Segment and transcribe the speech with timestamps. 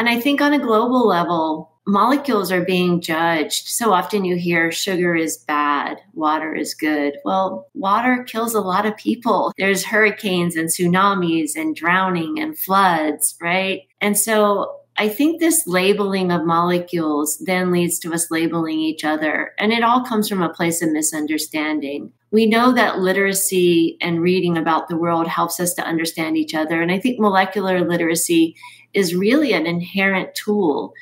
[0.00, 3.68] And I think on a global level, molecules are being judged.
[3.68, 7.18] So often you hear sugar is bad, water is good.
[7.22, 9.52] Well, water kills a lot of people.
[9.58, 13.82] There's hurricanes and tsunamis and drowning and floods, right?
[14.00, 19.52] And so I think this labeling of molecules then leads to us labeling each other.
[19.58, 22.12] And it all comes from a place of misunderstanding.
[22.32, 26.82] We know that literacy and reading about the world helps us to understand each other.
[26.82, 28.54] And I think molecular literacy
[28.92, 30.92] is really an inherent tool.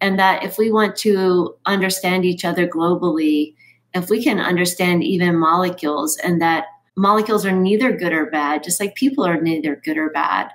[0.00, 3.54] And that if we want to understand each other globally,
[3.94, 6.64] if we can understand even molecules and that
[6.96, 10.50] molecules are neither good or bad, just like people are neither good or bad,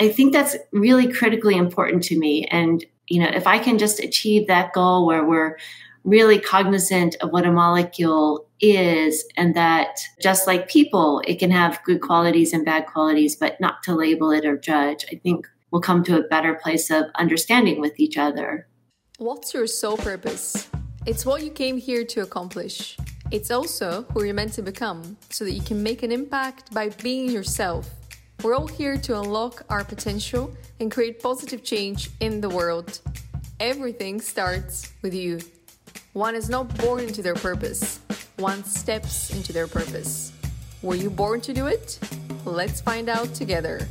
[0.00, 2.44] I think that's really critically important to me.
[2.46, 5.58] And, you know, if I can just achieve that goal where we're
[6.04, 11.82] really cognizant of what a molecule is and that just like people, it can have
[11.84, 15.80] good qualities and bad qualities, but not to label it or judge, I think we'll
[15.80, 18.66] come to a better place of understanding with each other.
[19.18, 20.68] What's your soul purpose?
[21.06, 22.96] It's what you came here to accomplish.
[23.30, 26.90] It's also who you're meant to become so that you can make an impact by
[26.90, 27.88] being yourself
[28.42, 32.98] we're all here to unlock our potential and create positive change in the world.
[33.60, 35.38] Everything starts with you.
[36.12, 38.00] One is not born into their purpose,
[38.38, 40.32] one steps into their purpose.
[40.82, 42.00] Were you born to do it?
[42.44, 43.88] Let's find out together.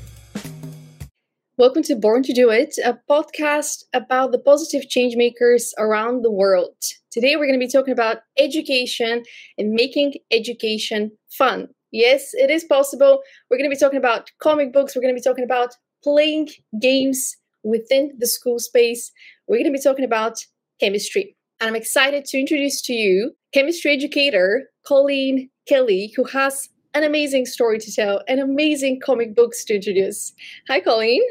[1.58, 6.32] Welcome to Born to Do It, a podcast about the positive change makers around the
[6.32, 6.76] world.
[7.12, 9.24] Today, we're going to be talking about education
[9.58, 11.70] and making education fun.
[11.92, 13.22] Yes, it is possible.
[13.50, 14.96] We're going to be talking about comic books.
[14.96, 19.12] We're going to be talking about playing games within the school space.
[19.48, 20.38] We're going to be talking about
[20.80, 21.36] chemistry.
[21.60, 27.46] And I'm excited to introduce to you chemistry educator Colleen Kelley, who has an amazing
[27.46, 30.34] story to tell and amazing comic books to introduce.
[30.68, 31.22] Hi, Colleen.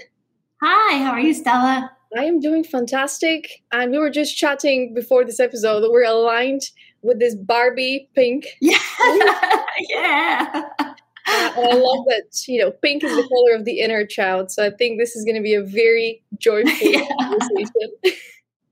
[0.63, 1.91] Hi, how are you, Stella?
[2.17, 3.63] I am doing fantastic.
[3.73, 6.63] And we were just chatting before this episode that we're aligned
[7.03, 8.47] with this Barbie pink.
[8.61, 9.65] Yeah.
[9.89, 10.63] yeah.
[11.27, 14.51] Uh, I love that, you know, pink is the color of the inner child.
[14.51, 17.07] So I think this is going to be a very joyful yeah.
[17.19, 17.93] conversation.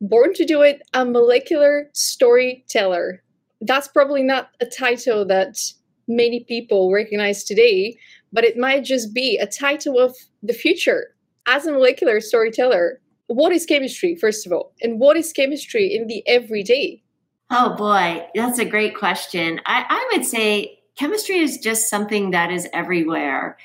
[0.00, 3.22] Born to do it, a molecular storyteller.
[3.60, 5.58] That's probably not a title that
[6.06, 7.96] many people recognize today,
[8.32, 11.14] but it might just be a title of the future.
[11.46, 14.72] As a molecular storyteller, what is chemistry, first of all?
[14.82, 17.02] And what is chemistry in the everyday?
[17.50, 19.60] Oh boy, that's a great question.
[19.64, 23.56] I, I would say chemistry is just something that is everywhere.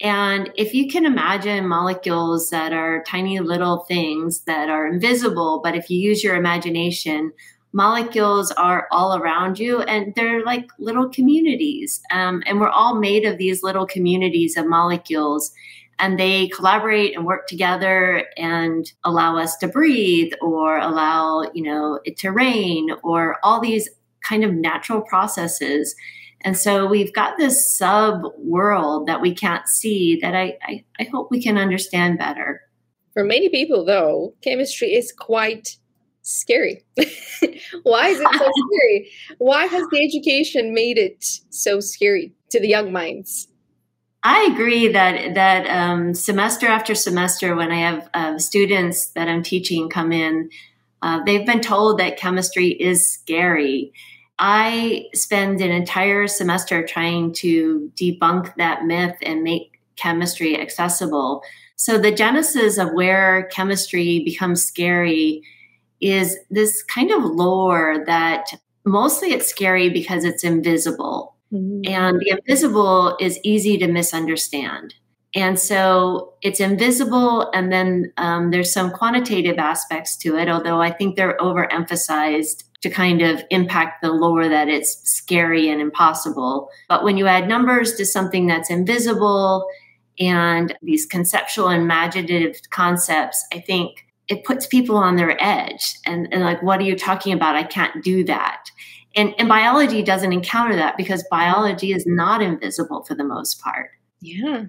[0.00, 5.74] And if you can imagine molecules that are tiny little things that are invisible, but
[5.74, 7.32] if you use your imagination,
[7.72, 12.00] molecules are all around you and they're like little communities.
[12.10, 15.52] Um, and we're all made of these little communities of molecules
[15.98, 22.00] and they collaborate and work together and allow us to breathe or allow you know
[22.04, 23.88] it to rain or all these
[24.22, 25.94] kind of natural processes.
[26.42, 31.04] And so we've got this sub world that we can't see that I, I, I
[31.04, 32.60] hope we can understand better.
[33.14, 35.76] For many people though chemistry is quite
[36.22, 36.84] scary.
[37.84, 39.10] Why is it so scary?
[39.38, 43.48] Why has the education made it so scary to the young minds
[44.22, 49.42] I agree that that um, semester after semester, when I have uh, students that I'm
[49.42, 50.50] teaching come in,
[51.02, 53.92] uh, they've been told that chemistry is scary.
[54.38, 61.42] I spend an entire semester trying to debunk that myth and make chemistry accessible.
[61.76, 65.42] So the genesis of where chemistry becomes scary
[66.00, 68.46] is this kind of lore that
[68.84, 71.92] mostly it's scary because it's invisible Mm-hmm.
[71.92, 74.94] And the invisible is easy to misunderstand.
[75.34, 80.90] And so it's invisible, and then um, there's some quantitative aspects to it, although I
[80.90, 86.70] think they're overemphasized to kind of impact the lore that it's scary and impossible.
[86.88, 89.66] But when you add numbers to something that's invisible
[90.18, 96.28] and these conceptual and imaginative concepts, I think it puts people on their edge and,
[96.32, 97.56] and like, what are you talking about?
[97.56, 98.70] I can't do that.
[99.16, 103.90] And, and biology doesn't encounter that because biology is not invisible for the most part.
[104.20, 104.66] Yeah.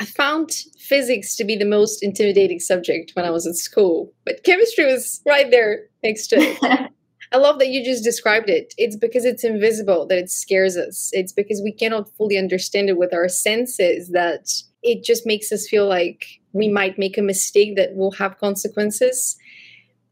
[0.00, 4.44] I found physics to be the most intimidating subject when I was at school, but
[4.44, 6.92] chemistry was right there next to it.
[7.32, 8.72] I love that you just described it.
[8.78, 11.10] It's because it's invisible that it scares us.
[11.12, 14.50] It's because we cannot fully understand it with our senses that
[14.82, 19.36] it just makes us feel like we might make a mistake that will have consequences.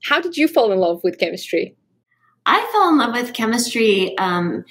[0.02, 1.74] How did you fall in love with chemistry?
[2.46, 4.16] I fell in love with chemistry.
[4.16, 4.64] Um,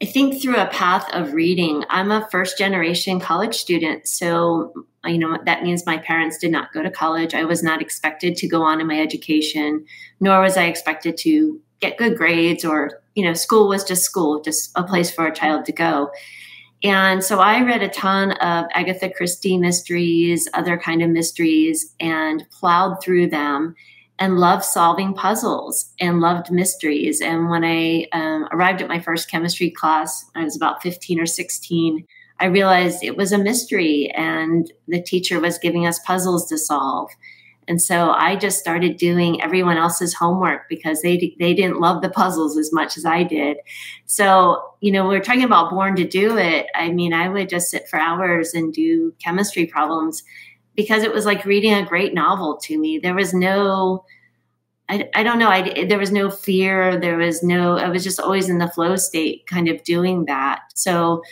[0.00, 1.84] I think through a path of reading.
[1.88, 4.06] I'm a first generation college student.
[4.06, 4.72] So
[5.04, 7.34] You know, that means my parents did not go to college.
[7.34, 9.84] I was not expected to go on in my education,
[10.20, 14.40] nor was I expected to get good grades or, you know, school was just school,
[14.40, 16.10] just a place for a child to go.
[16.84, 22.44] And so I read a ton of Agatha Christie mysteries, other kind of mysteries, and
[22.50, 23.74] plowed through them
[24.18, 27.20] and loved solving puzzles and loved mysteries.
[27.20, 31.26] And when I um, arrived at my first chemistry class, I was about 15 or
[31.26, 32.06] 16,
[32.38, 37.10] I realized it was a mystery and the teacher was giving us puzzles to solve.
[37.68, 42.10] And so I just started doing everyone else's homework because they they didn't love the
[42.10, 43.58] puzzles as much as I did.
[44.06, 46.66] So, you know, we are talking about born to do it.
[46.74, 50.24] I mean, I would just sit for hours and do chemistry problems
[50.74, 52.98] because it was like reading a great novel to me.
[52.98, 54.04] There was no
[54.88, 55.48] I, I don't know.
[55.48, 56.98] I, there was no fear.
[56.98, 60.60] There was no, I was just always in the flow state kind of doing that.
[60.74, 61.22] So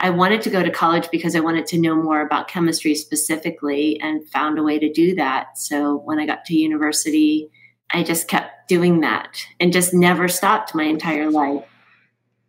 [0.00, 4.00] I wanted to go to college because I wanted to know more about chemistry specifically
[4.00, 5.56] and found a way to do that.
[5.56, 7.48] So when I got to university,
[7.90, 9.28] I just kept doing that
[9.60, 11.64] and just never stopped my entire life.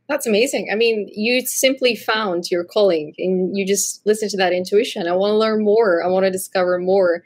[0.09, 0.69] That's amazing.
[0.71, 5.07] I mean, you simply found your calling and you just listened to that intuition.
[5.07, 6.01] I want to learn more.
[6.03, 7.23] I want to discover more.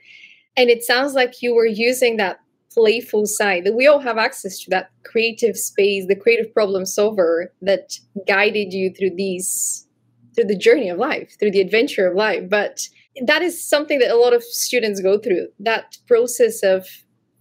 [0.57, 2.39] And it sounds like you were using that
[2.73, 7.53] playful side that we all have access to that creative space, the creative problem solver
[7.61, 9.87] that guided you through these
[10.33, 12.49] through the journey of life, through the adventure of life.
[12.49, 12.87] But
[13.25, 16.87] that is something that a lot of students go through that process of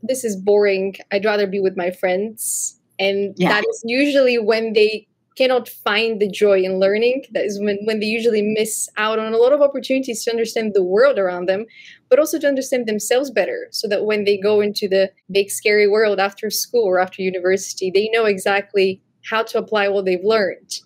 [0.02, 0.96] this is boring.
[1.12, 2.78] I'd rather be with my friends.
[2.98, 3.50] And yeah.
[3.50, 5.06] that is usually when they
[5.36, 7.24] cannot find the joy in learning.
[7.32, 10.74] That is when, when they usually miss out on a lot of opportunities to understand
[10.74, 11.66] the world around them,
[12.08, 15.88] but also to understand themselves better so that when they go into the big scary
[15.88, 20.80] world after school or after university, they know exactly how to apply what they've learned.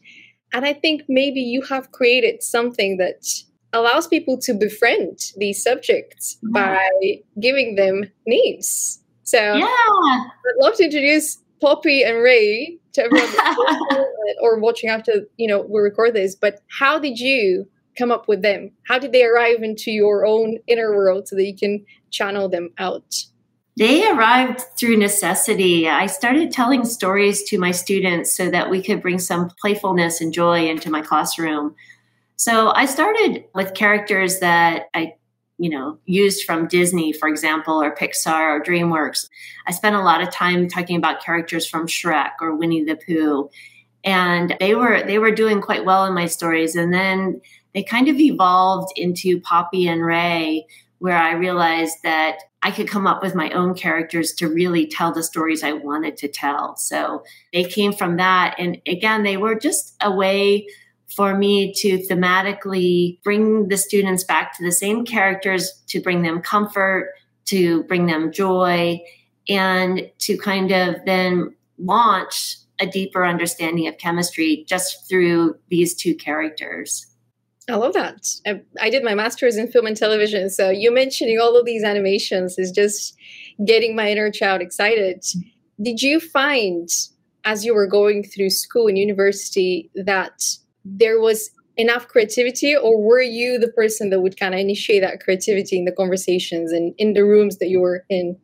[0.52, 3.24] And I think maybe you have created something that
[3.72, 6.50] allows people to befriend these subjects yeah.
[6.52, 9.00] by giving them names.
[9.24, 9.64] So yeah.
[9.66, 14.06] I'd love to introduce Poppy and Ray to everyone
[14.40, 16.34] or watching after you know we record this.
[16.34, 18.70] But how did you come up with them?
[18.88, 22.70] How did they arrive into your own inner world so that you can channel them
[22.78, 23.14] out?
[23.76, 25.88] They arrived through necessity.
[25.88, 30.32] I started telling stories to my students so that we could bring some playfulness and
[30.32, 31.74] joy into my classroom.
[32.36, 35.14] So I started with characters that I,
[35.58, 39.28] you know, used from Disney, for example, or Pixar or DreamWorks.
[39.66, 43.50] I spent a lot of time talking about characters from Shrek or Winnie the Pooh.
[44.02, 46.74] And they were they were doing quite well in my stories.
[46.74, 47.40] And then
[47.72, 50.66] they kind of evolved into Poppy and Ray,
[50.98, 55.12] where I realized that I could come up with my own characters to really tell
[55.12, 56.76] the stories I wanted to tell.
[56.76, 57.22] So
[57.52, 58.56] they came from that.
[58.58, 60.66] And again, they were just a way
[61.14, 66.40] for me to thematically bring the students back to the same characters, to bring them
[66.40, 67.12] comfort,
[67.46, 69.00] to bring them joy,
[69.48, 76.14] and to kind of then launch a deeper understanding of chemistry just through these two
[76.14, 77.06] characters.
[77.68, 78.26] I love that.
[78.80, 80.50] I, did my master's in film and television.
[80.50, 83.16] So you mentioning all of these animations is just
[83.64, 85.24] getting my inner child excited.
[85.80, 86.88] Did you find,
[87.44, 90.44] as you were going through school and university, that
[90.84, 95.20] there was enough creativity, or were you the person that would kind of initiate that
[95.20, 98.38] creativity in the conversations and in the rooms that you were in?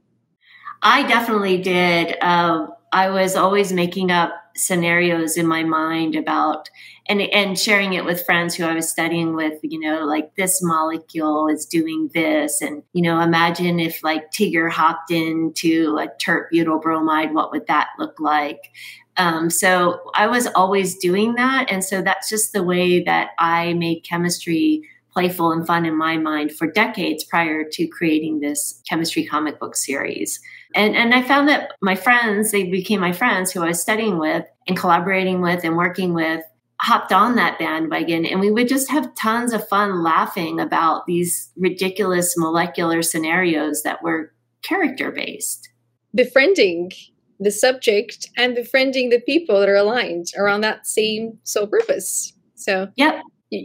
[0.82, 2.16] I definitely did.
[2.20, 6.68] Uh, I was always making up scenarios in my mind about
[7.06, 10.60] and and sharing it with friends who I was studying with, you know, like this
[10.62, 16.50] molecule is doing this and you know, imagine if like Tigger hopped into a tert
[16.50, 18.72] butyl bromide, what would that look like?
[19.20, 21.70] Um, so I was always doing that.
[21.70, 26.16] And so that's just the way that I made chemistry playful and fun in my
[26.16, 30.40] mind for decades prior to creating this chemistry comic book series.
[30.74, 34.18] And, and I found that my friends, they became my friends who I was studying
[34.18, 36.42] with and collaborating with and working with,
[36.80, 38.24] hopped on that bandwagon.
[38.24, 44.02] And we would just have tons of fun laughing about these ridiculous molecular scenarios that
[44.02, 45.68] were character based.
[46.14, 46.92] Befriending
[47.40, 52.34] the subject and befriending the people that are aligned around that same soul purpose.
[52.54, 53.22] So, yeah,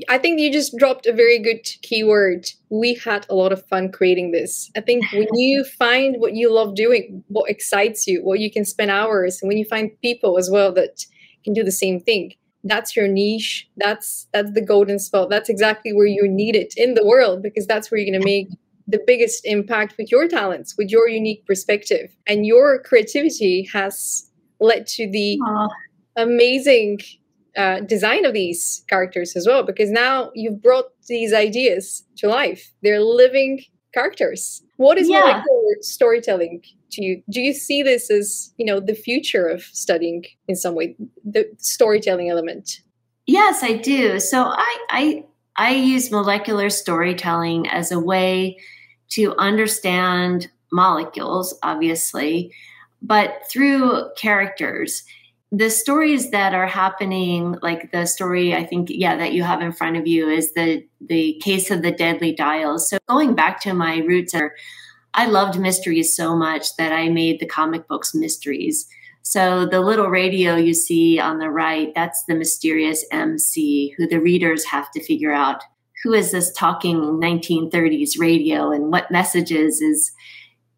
[0.10, 2.48] I think you just dropped a very good keyword.
[2.70, 4.72] We had a lot of fun creating this.
[4.76, 8.66] I think when you find what you love doing, what excites you, what you can
[8.66, 11.06] spend hours, and when you find people as well that
[11.44, 13.70] can do the same thing, that's your niche.
[13.78, 15.30] That's that's the golden spot.
[15.30, 18.50] That's exactly where you're needed in the world because that's where you're going to make
[18.88, 24.88] the biggest impact with your talents, with your unique perspective, and your creativity has led
[24.88, 25.70] to the Aww.
[26.18, 27.00] amazing
[27.58, 32.72] uh, design of these characters as well, because now you've brought these ideas to life.
[32.84, 33.64] They're living
[33.94, 34.62] characters.
[34.78, 35.42] What is yeah.
[35.82, 36.62] storytelling
[36.92, 37.24] to you?
[37.30, 41.50] Do you see this as you know the future of studying in some way, the
[41.58, 42.82] storytelling element?
[43.26, 44.20] Yes, I do.
[44.20, 45.24] So I I
[45.58, 48.58] I use molecular storytelling as a way
[49.10, 52.52] to understand molecules, obviously,
[53.02, 55.04] but through characters.
[55.52, 59.72] The stories that are happening, like the story I think, yeah, that you have in
[59.72, 62.90] front of you is the the case of the deadly dials.
[62.90, 64.34] So going back to my roots
[65.14, 68.86] I loved mysteries so much that I made the comic books mysteries.
[69.28, 74.20] So the little radio you see on the right, that's the mysterious MC who the
[74.20, 75.64] readers have to figure out
[76.04, 80.12] who is this talking 1930s radio and what messages is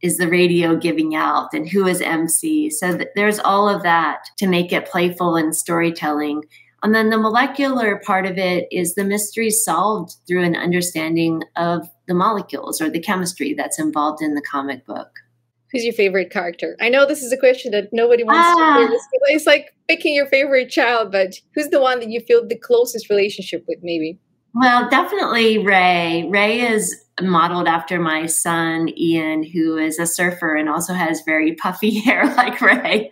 [0.01, 2.70] is the radio giving out and who is MC.
[2.70, 6.44] So there's all of that to make it playful and storytelling.
[6.84, 11.89] And then the molecular part of it is the mystery solved through an understanding of
[12.08, 15.10] the molecules or the chemistry that's involved in the comic book.
[15.71, 16.77] Who's your favorite character?
[16.79, 18.77] I know this is a question that nobody wants ah.
[18.77, 19.00] to hear.
[19.27, 23.09] It's like picking your favorite child, but who's the one that you feel the closest
[23.09, 24.17] relationship with, maybe?
[24.53, 26.27] Well, definitely Ray.
[26.29, 31.53] Ray is modeled after my son, Ian, who is a surfer and also has very
[31.53, 33.12] puffy hair like Ray.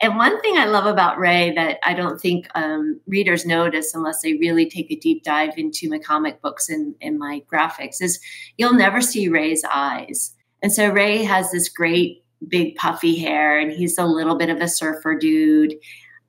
[0.00, 4.22] and one thing I love about Ray that I don't think um, readers notice unless
[4.22, 8.20] they really take a deep dive into my comic books and, and my graphics is
[8.56, 10.34] you'll never see Ray's eyes.
[10.62, 14.60] And so Ray has this great big puffy hair and he's a little bit of
[14.60, 15.74] a surfer dude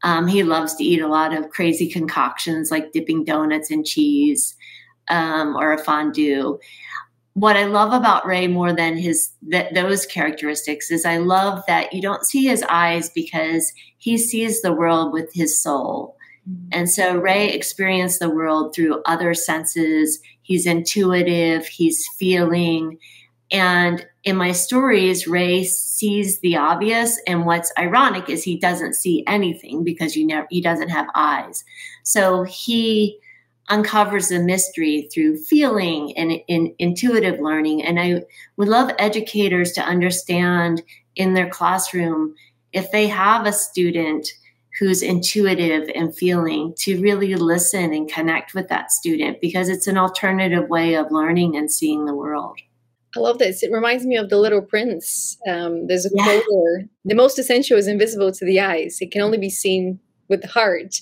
[0.04, 4.56] um, he loves to eat a lot of crazy concoctions like dipping donuts in cheese
[5.10, 6.60] um, or a fondue.
[7.34, 11.94] What I love about Ray more than his th- those characteristics is I love that
[11.94, 16.16] you don't see his eyes because he sees the world with his soul.
[16.50, 16.70] Mm-hmm.
[16.72, 20.20] And so Ray experienced the world through other senses.
[20.42, 22.98] He's intuitive, he's feeling,
[23.52, 29.24] and in my stories, Ray sees the obvious, and what's ironic is he doesn't see
[29.28, 31.64] anything because you never he doesn't have eyes.
[32.04, 33.20] So he
[33.70, 37.84] uncovers the mystery through feeling and in, intuitive learning.
[37.84, 38.24] And I
[38.58, 40.82] would love educators to understand
[41.16, 42.36] in their classroom
[42.74, 44.28] if they have a student
[44.80, 49.98] who's intuitive and feeling to really listen and connect with that student because it's an
[49.98, 52.60] alternative way of learning and seeing the world.
[53.16, 53.64] I love this.
[53.64, 55.38] It reminds me of the Little Prince.
[55.48, 56.24] Um, there's a yeah.
[56.24, 58.98] quote where the most essential is invisible to the eyes.
[59.02, 60.96] It can only be seen with the heart.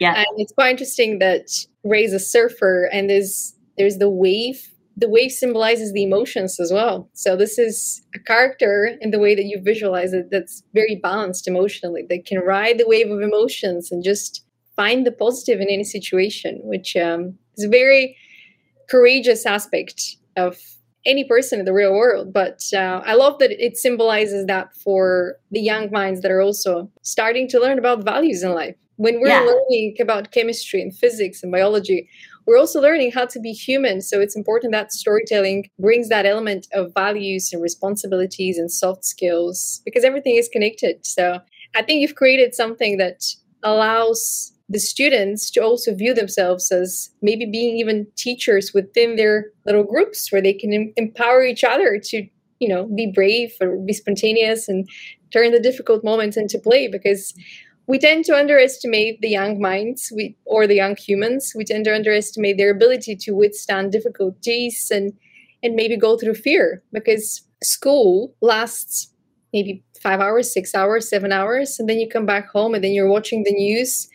[0.00, 1.46] Yeah, and it's quite interesting that
[1.84, 4.70] Ray's a surfer, and there's there's the wave.
[4.96, 7.08] The wave symbolizes the emotions as well.
[7.14, 11.48] So this is a character in the way that you visualize it that's very balanced
[11.48, 12.04] emotionally.
[12.08, 14.44] That can ride the wave of emotions and just
[14.76, 18.16] find the positive in any situation, which um, is a very
[18.88, 20.58] courageous aspect of
[21.06, 22.32] any person in the real world.
[22.32, 26.90] But uh, I love that it symbolizes that for the young minds that are also
[27.02, 28.76] starting to learn about values in life.
[28.96, 29.40] When we're yeah.
[29.40, 32.08] learning about chemistry and physics and biology,
[32.46, 34.00] we're also learning how to be human.
[34.00, 39.80] So it's important that storytelling brings that element of values and responsibilities and soft skills
[39.84, 41.04] because everything is connected.
[41.04, 41.40] So
[41.74, 43.24] I think you've created something that
[43.62, 49.84] allows the students to also view themselves as maybe being even teachers within their little
[49.84, 52.26] groups where they can em- empower each other to
[52.60, 54.88] you know be brave or be spontaneous and
[55.32, 57.34] turn the difficult moments into play because
[57.86, 61.52] we tend to underestimate the young minds we, or the young humans.
[61.54, 65.12] We tend to underestimate their ability to withstand difficulties and
[65.62, 69.10] and maybe go through fear because school lasts
[69.52, 72.92] maybe five hours six hours seven hours and then you come back home and then
[72.92, 74.08] you're watching the news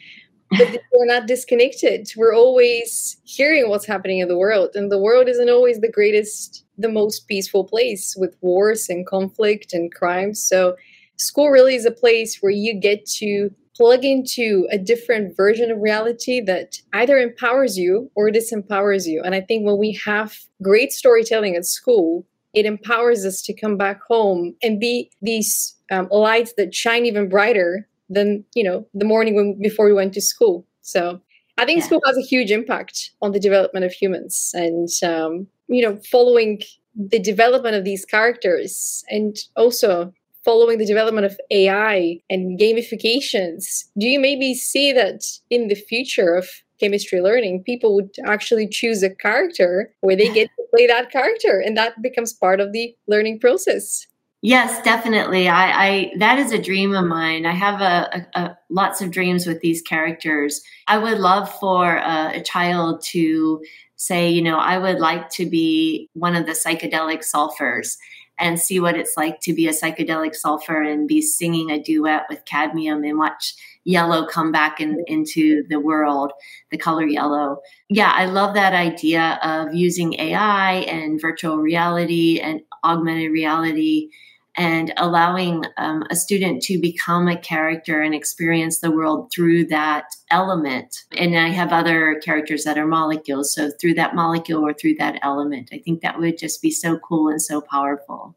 [0.58, 2.10] but we're not disconnected.
[2.16, 6.66] We're always hearing what's happening in the world, and the world isn't always the greatest,
[6.78, 10.42] the most peaceful place with wars and conflict and crimes.
[10.42, 10.76] So,
[11.18, 15.80] school really is a place where you get to plug into a different version of
[15.80, 19.22] reality that either empowers you or disempowers you.
[19.24, 23.78] And I think when we have great storytelling at school, it empowers us to come
[23.78, 29.06] back home and be these um, lights that shine even brighter than you know the
[29.06, 30.66] morning when before we went to school.
[30.82, 31.22] So
[31.60, 31.86] i think yeah.
[31.86, 36.62] school has a huge impact on the development of humans and um, you know following
[36.96, 40.12] the development of these characters and also
[40.44, 43.86] following the development of ai and gamifications.
[43.98, 46.48] Do you maybe see that in the future of
[46.80, 51.60] chemistry learning people would actually choose a character where they get to play that character
[51.60, 54.08] and that becomes part of the learning process
[54.42, 55.50] Yes, definitely.
[55.50, 57.46] I, I that is a dream of mine.
[57.46, 60.62] I have a, a, a lots of dreams with these characters.
[60.88, 63.62] I would love for a, a child to
[63.98, 67.98] say, you know, I would like to be one of the psychedelic sulfurs
[68.40, 72.24] and see what it's like to be a psychedelic sulfur and be singing a duet
[72.30, 73.54] with cadmium and watch
[73.84, 76.32] yellow come back in, into the world,
[76.72, 77.60] the color yellow.
[77.90, 84.10] Yeah, I love that idea of using AI and virtual reality and augmented reality
[84.56, 90.06] and allowing um, a student to become a character and experience the world through that
[90.32, 91.04] element.
[91.18, 93.54] And I have other characters that are molecules.
[93.54, 96.98] So through that molecule or through that element, I think that would just be so
[97.00, 98.36] cool and so powerful.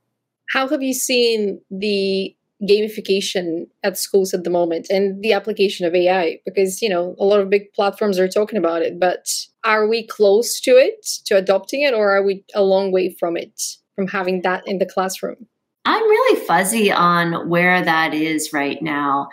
[0.52, 5.94] How have you seen the gamification at schools at the moment and the application of
[5.94, 6.38] AI?
[6.44, 9.28] Because, you know, a lot of big platforms are talking about it, but
[9.64, 13.37] are we close to it, to adopting it, or are we a long way from
[13.37, 13.61] it,
[13.94, 15.46] from having that in the classroom?
[15.84, 19.28] I'm really fuzzy on where that is right now.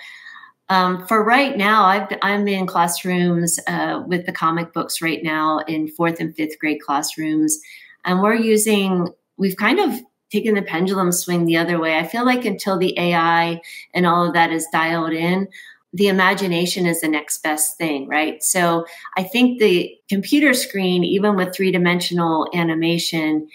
[0.70, 5.60] Um, for right now, i am in classrooms uh, with the comic books right now
[5.68, 7.60] in fourth and fifth grade classrooms.
[8.06, 10.00] And we're using, we've kind of
[10.32, 11.98] taken the pendulum swing the other way.
[11.98, 13.62] I feel like until the AI
[13.96, 15.48] and all of that is dialed in,
[15.92, 18.44] the imagination is the next best thing, right?
[18.44, 18.86] So
[19.18, 23.48] I think the computer screen, even with three dimensional animation,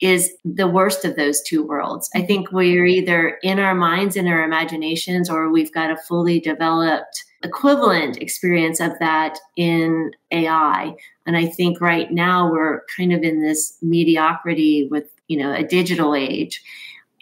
[0.00, 2.10] is the worst of those two worlds.
[2.14, 6.40] I think we're either in our minds, in our imaginations, or we've got a fully
[6.40, 10.94] developed equivalent experience of that in AI.
[11.26, 15.62] And I think right now we're kind of in this mediocrity with, you know, a
[15.62, 16.62] digital age.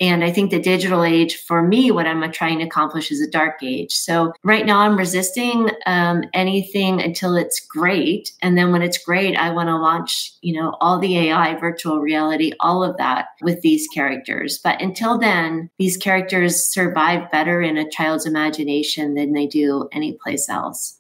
[0.03, 3.31] And I think the digital age, for me, what I'm trying to accomplish is a
[3.31, 3.95] dark age.
[3.95, 9.37] So right now, I'm resisting um, anything until it's great, and then when it's great,
[9.37, 13.61] I want to launch, you know, all the AI, virtual reality, all of that with
[13.61, 14.59] these characters.
[14.59, 20.49] But until then, these characters survive better in a child's imagination than they do anyplace
[20.49, 20.99] else.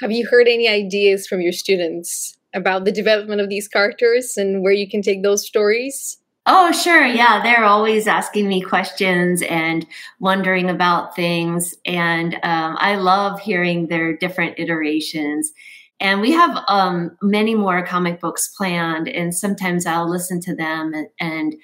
[0.00, 4.62] Have you heard any ideas from your students about the development of these characters and
[4.62, 6.18] where you can take those stories?
[6.46, 7.06] Oh, sure.
[7.06, 7.42] Yeah.
[7.42, 9.86] They're always asking me questions and
[10.20, 11.74] wondering about things.
[11.86, 15.52] And um, I love hearing their different iterations.
[16.00, 19.08] And we have um, many more comic books planned.
[19.08, 21.54] And sometimes I'll listen to them and, and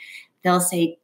[0.42, 0.98] they'll say,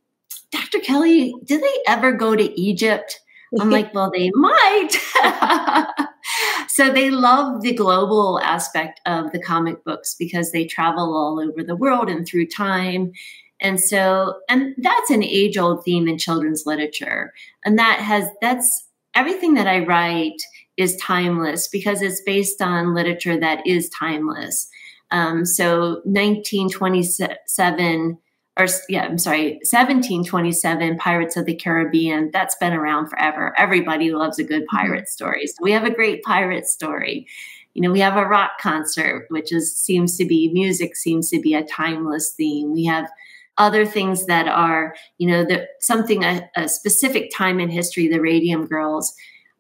[0.51, 0.79] Dr.
[0.79, 3.20] Kelley, did they ever go to Egypt?
[3.61, 4.88] I'm like, well, they might.
[6.68, 11.62] so they love the global aspect of the comic books because they travel all over
[11.62, 13.12] the world and through time
[13.61, 17.33] and so, and that's an age old theme in children's literature.
[17.64, 20.42] And that has, that's everything that I write
[20.77, 24.69] is timeless because it's based on literature that is timeless.
[25.11, 28.19] Um, so 1927,
[28.59, 33.55] or yeah, I'm sorry, 1727, Pirates of the Caribbean, that's been around forever.
[33.59, 34.77] Everybody loves a good mm-hmm.
[34.77, 35.47] pirate story.
[35.47, 37.27] So we have a great pirate story.
[37.75, 41.40] You know, we have a rock concert, which is seems to be music seems to
[41.40, 42.73] be a timeless theme.
[42.73, 43.09] We have
[43.59, 48.21] other things that are, you know, the, something a, a specific time in history, the
[48.21, 49.14] Radium Girls,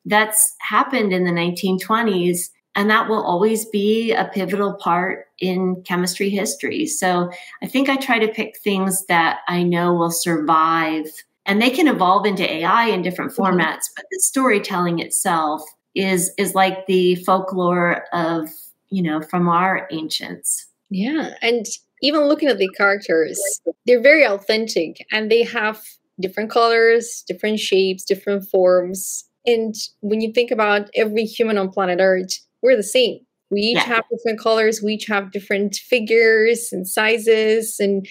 [0.04, 2.50] that's happened in the 1920s.
[2.74, 6.86] And that will always be a pivotal part in chemistry history.
[6.86, 7.30] So
[7.62, 11.06] I think I try to pick things that I know will survive
[11.46, 13.42] and they can evolve into AI in different mm-hmm.
[13.42, 15.62] formats, but the storytelling itself
[15.94, 18.50] is is like the folklore of,
[18.90, 20.66] you know, from our ancients.
[20.90, 21.30] Yeah.
[21.40, 21.64] And
[22.02, 23.40] even looking at the characters,
[23.86, 25.82] they're very authentic and they have
[26.20, 29.24] different colors, different shapes, different forms.
[29.44, 33.20] And when you think about every human on planet Earth, we're the same.
[33.50, 33.84] We each yeah.
[33.84, 38.06] have different colors, we each have different figures and sizes, and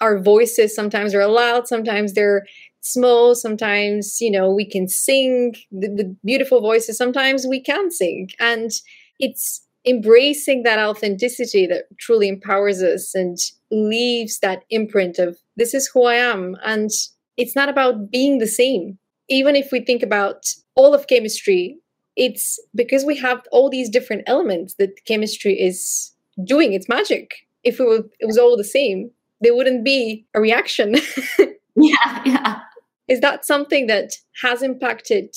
[0.00, 2.46] our voices sometimes are loud, sometimes they're
[2.80, 8.30] small, sometimes, you know, we can sing the beautiful voices, sometimes we can't sing.
[8.40, 8.70] And
[9.18, 13.38] it's embracing that authenticity that truly empowers us and
[13.70, 16.56] leaves that imprint of this is who I am.
[16.64, 16.90] And
[17.36, 18.98] it's not about being the same.
[19.28, 21.78] Even if we think about all of chemistry,
[22.16, 26.12] it's because we have all these different elements that chemistry is
[26.44, 27.46] doing its magic.
[27.64, 30.96] If it was, it was all the same, there wouldn't be a reaction.
[31.76, 32.60] yeah, yeah.
[33.08, 35.34] Is that something that has impacted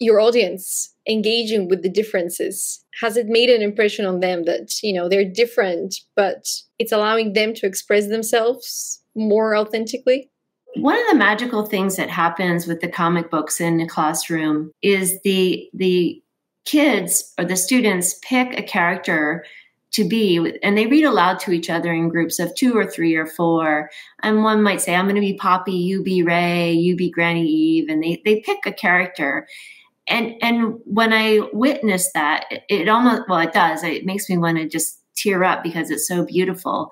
[0.00, 2.84] your audience engaging with the differences?
[3.00, 7.34] Has it made an impression on them that you know they're different but it's allowing
[7.34, 10.28] them to express themselves more authentically?
[10.76, 15.20] One of the magical things that happens with the comic books in the classroom is
[15.22, 16.22] the the
[16.64, 19.44] kids or the students pick a character
[19.92, 23.16] to be and they read aloud to each other in groups of two or three
[23.16, 23.90] or four.
[24.22, 27.46] And one might say i'm going to be poppy you be ray you be granny
[27.46, 29.46] eve and they, they pick a character
[30.10, 34.36] and and when i witness that it, it almost well it does it makes me
[34.36, 36.90] want to just tear up because it's so beautiful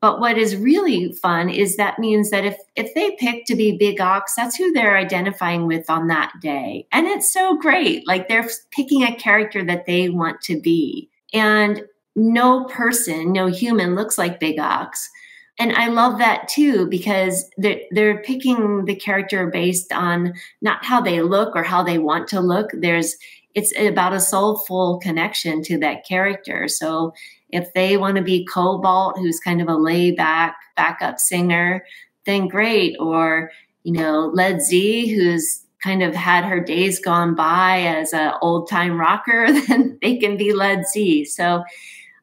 [0.00, 3.76] but what is really fun is that means that if if they pick to be
[3.76, 6.86] big ox, that's who they're identifying with on that day.
[6.92, 8.06] And it's so great.
[8.06, 11.10] Like they're picking a character that they want to be.
[11.34, 11.82] And
[12.14, 15.10] no person, no human looks like big ox.
[15.58, 21.00] And I love that too because they're, they're picking the character based on not how
[21.00, 22.70] they look or how they want to look.
[22.72, 23.16] There's
[23.54, 26.68] it's about a soulful connection to that character.
[26.68, 27.12] So
[27.50, 31.84] if they want to be Cobalt, who's kind of a layback backup singer,
[32.24, 32.94] then great.
[33.00, 33.50] Or,
[33.82, 38.68] you know, Led Z, who's kind of had her days gone by as an old
[38.68, 41.24] time rocker, then they can be Led Z.
[41.24, 41.64] So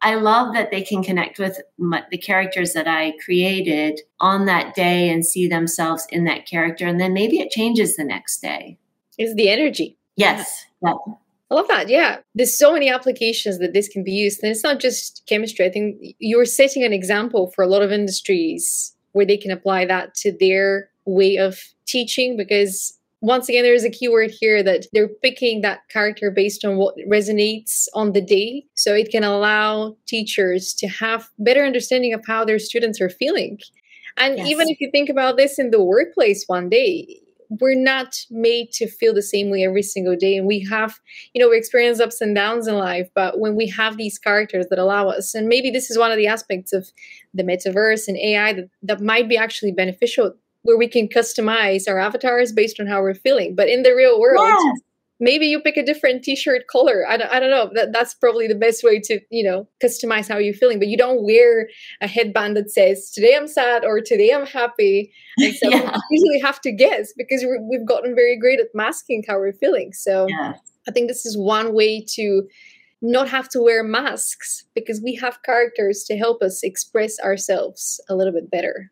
[0.06, 4.76] I love that they can connect with my, the characters that I created on that
[4.76, 6.86] day and see themselves in that character.
[6.86, 8.78] And then maybe it changes the next day.
[9.18, 9.98] It's the energy.
[10.16, 10.68] Yes.
[10.84, 10.94] Yeah.
[11.50, 11.90] I love that.
[11.90, 12.20] Yeah.
[12.36, 14.44] There's so many applications that this can be used.
[14.44, 15.66] And it's not just chemistry.
[15.66, 19.86] I think you're setting an example for a lot of industries where they can apply
[19.86, 25.08] that to their way of teaching because once again there's a keyword here that they're
[25.08, 28.64] picking that character based on what resonates on the day.
[28.76, 33.58] So it can allow teachers to have better understanding of how their students are feeling.
[34.18, 34.48] And yes.
[34.48, 37.20] even if you think about this in the workplace one day
[37.62, 40.36] we're not made to feel the same way every single day.
[40.38, 41.00] And we have
[41.34, 44.68] you know we experience ups and downs in life but when we have these characters
[44.70, 46.92] that allow us and maybe this is one of the aspects of
[47.34, 50.34] the metaverse and ai that, that might be actually beneficial
[50.66, 53.56] where we can customize our avatars based on how we're feeling.
[53.56, 54.82] But in the real world yes.
[55.20, 57.06] maybe you pick a different t-shirt color.
[57.08, 57.70] I don't, I don't know.
[57.76, 60.80] That, that's probably the best way to you know customize how you're feeling.
[60.80, 61.70] But you don't wear
[62.02, 65.14] a headband that says today i'm sad or today i'm happy.
[65.38, 65.98] And so yeah.
[66.10, 69.94] we usually have to guess because we've gotten very great at masking how we're feeling.
[69.94, 70.28] So
[70.88, 72.44] i think this is one way to
[73.04, 78.16] not have to wear masks because we have characters to help us express ourselves a
[78.16, 78.92] little bit better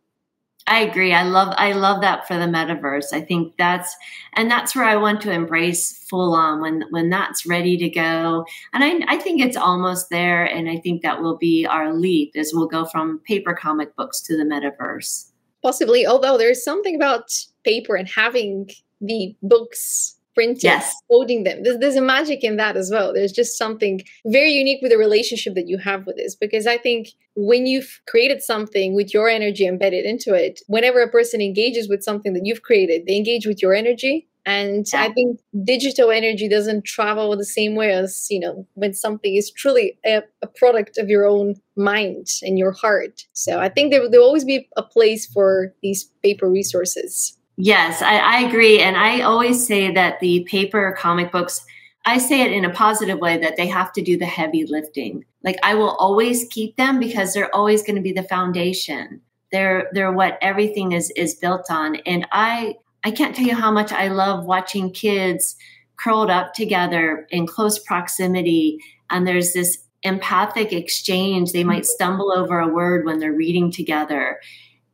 [0.65, 1.13] I agree.
[1.13, 3.11] I love I love that for the metaverse.
[3.11, 3.95] I think that's
[4.33, 8.45] and that's where I want to embrace full on when when that's ready to go.
[8.71, 12.31] And I I think it's almost there and I think that will be our leap
[12.35, 15.31] as we'll go from paper comic books to the metaverse.
[15.61, 18.69] Possibly, although there's something about paper and having
[19.01, 20.93] the books printing, yes.
[21.09, 21.63] holding them.
[21.63, 23.13] There's, there's a magic in that as well.
[23.13, 26.35] There's just something very unique with the relationship that you have with this.
[26.35, 31.09] Because I think when you've created something with your energy embedded into it, whenever a
[31.09, 34.27] person engages with something that you've created, they engage with your energy.
[34.45, 35.03] And yeah.
[35.03, 39.49] I think digital energy doesn't travel the same way as, you know, when something is
[39.49, 43.21] truly a, a product of your own mind and your heart.
[43.31, 47.37] So I think there will always be a place for these paper resources.
[47.57, 48.79] Yes, I, I agree.
[48.79, 51.63] And I always say that the paper comic books,
[52.05, 55.23] I say it in a positive way that they have to do the heavy lifting.
[55.43, 59.21] Like I will always keep them because they're always going to be the foundation.
[59.51, 61.97] They're they're what everything is is built on.
[62.07, 65.55] And I I can't tell you how much I love watching kids
[65.97, 68.79] curled up together in close proximity
[69.11, 71.51] and there's this empathic exchange.
[71.51, 74.39] They might stumble over a word when they're reading together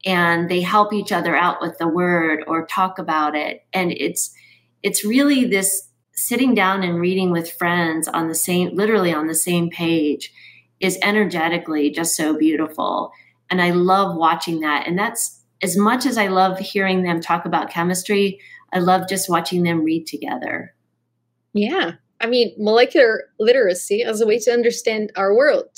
[0.05, 3.65] and they help each other out with the word or talk about it.
[3.73, 4.33] And it's
[4.81, 9.35] it's really this sitting down and reading with friends on the same literally on the
[9.35, 10.33] same page
[10.79, 13.11] is energetically just so beautiful.
[13.49, 14.87] And i love watching that.
[14.87, 18.39] And that's as much as i love hearing them talk about chemistry
[18.71, 20.73] i love just watching them read together.
[21.53, 21.93] Yeah.
[22.21, 25.69] I mean molecular literacy as a way to understand our world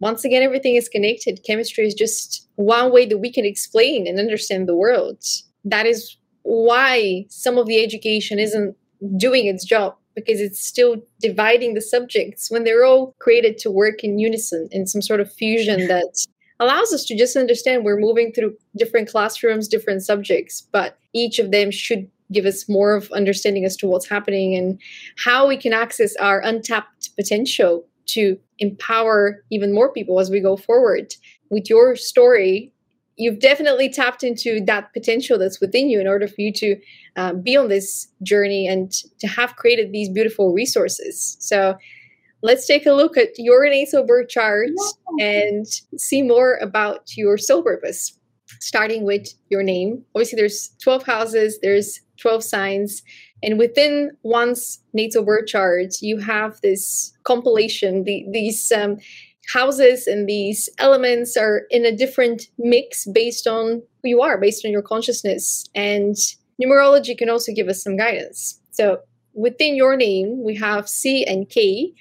[0.00, 1.40] once again, everything is connected.
[1.44, 5.22] Chemistry is just one way that we can explain and understand the world.
[5.64, 8.76] That is why some of the education isn't
[9.16, 14.02] doing its job because it's still dividing the subjects when they're all created to work
[14.02, 16.26] in unison in some sort of fusion that
[16.60, 21.52] allows us to just understand we're moving through different classrooms, different subjects, but each of
[21.52, 24.80] them should give us more of understanding as to what's happening and
[25.16, 30.56] how we can access our untapped potential to empower even more people as we go
[30.56, 31.12] forward.
[31.50, 32.72] With your story,
[33.16, 36.76] you've definitely tapped into that potential that's within you in order for you to
[37.16, 41.36] uh, be on this journey and to have created these beautiful resources.
[41.40, 41.76] So
[42.42, 44.68] let's take a look at your natal birth chart
[45.20, 45.66] and
[45.96, 48.17] see more about your soul purpose.
[48.60, 50.04] Starting with your name.
[50.14, 53.02] Obviously, there's 12 houses, there's 12 signs.
[53.42, 58.98] And within one's natal birth chart, you have this compilation, the, these um,
[59.52, 64.64] houses and these elements are in a different mix based on who you are, based
[64.64, 65.66] on your consciousness.
[65.74, 66.16] And
[66.62, 68.60] numerology can also give us some guidance.
[68.72, 68.98] So
[69.34, 71.92] within your name, we have C and K.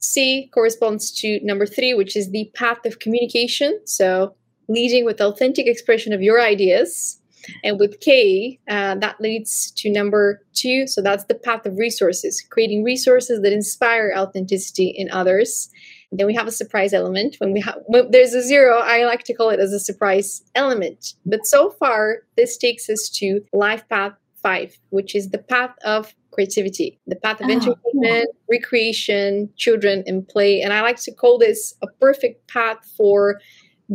[0.00, 3.80] C corresponds to number three, which is the path of communication.
[3.86, 4.34] So
[4.68, 7.18] leading with authentic expression of your ideas.
[7.64, 10.86] And with K, uh, that leads to number two.
[10.86, 15.68] So that's the path of resources, creating resources that inspire authenticity in others.
[16.12, 17.36] Then we have a surprise element.
[17.38, 20.42] When we have when there's a zero, I like to call it as a surprise
[20.54, 21.14] element.
[21.26, 26.14] But so far, this takes us to life path five, which is the path of
[26.32, 30.60] creativity, the path of oh, entertainment, recreation, children, and play.
[30.60, 33.40] And I like to call this a perfect path for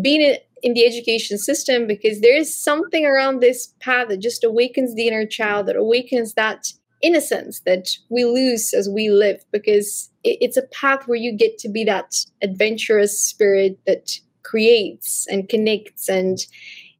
[0.02, 4.96] being in the education system because there is something around this path that just awakens
[4.96, 6.68] the inner child, that awakens that
[7.02, 11.70] innocence that we lose as we live because it's a path where you get to
[11.70, 14.10] be that adventurous spirit that
[14.44, 16.40] creates and connects and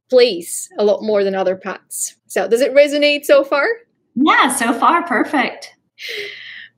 [0.10, 2.16] plays a lot more than other paths.
[2.28, 3.66] So, does it resonate so far?
[4.16, 5.74] Yeah, so far, perfect.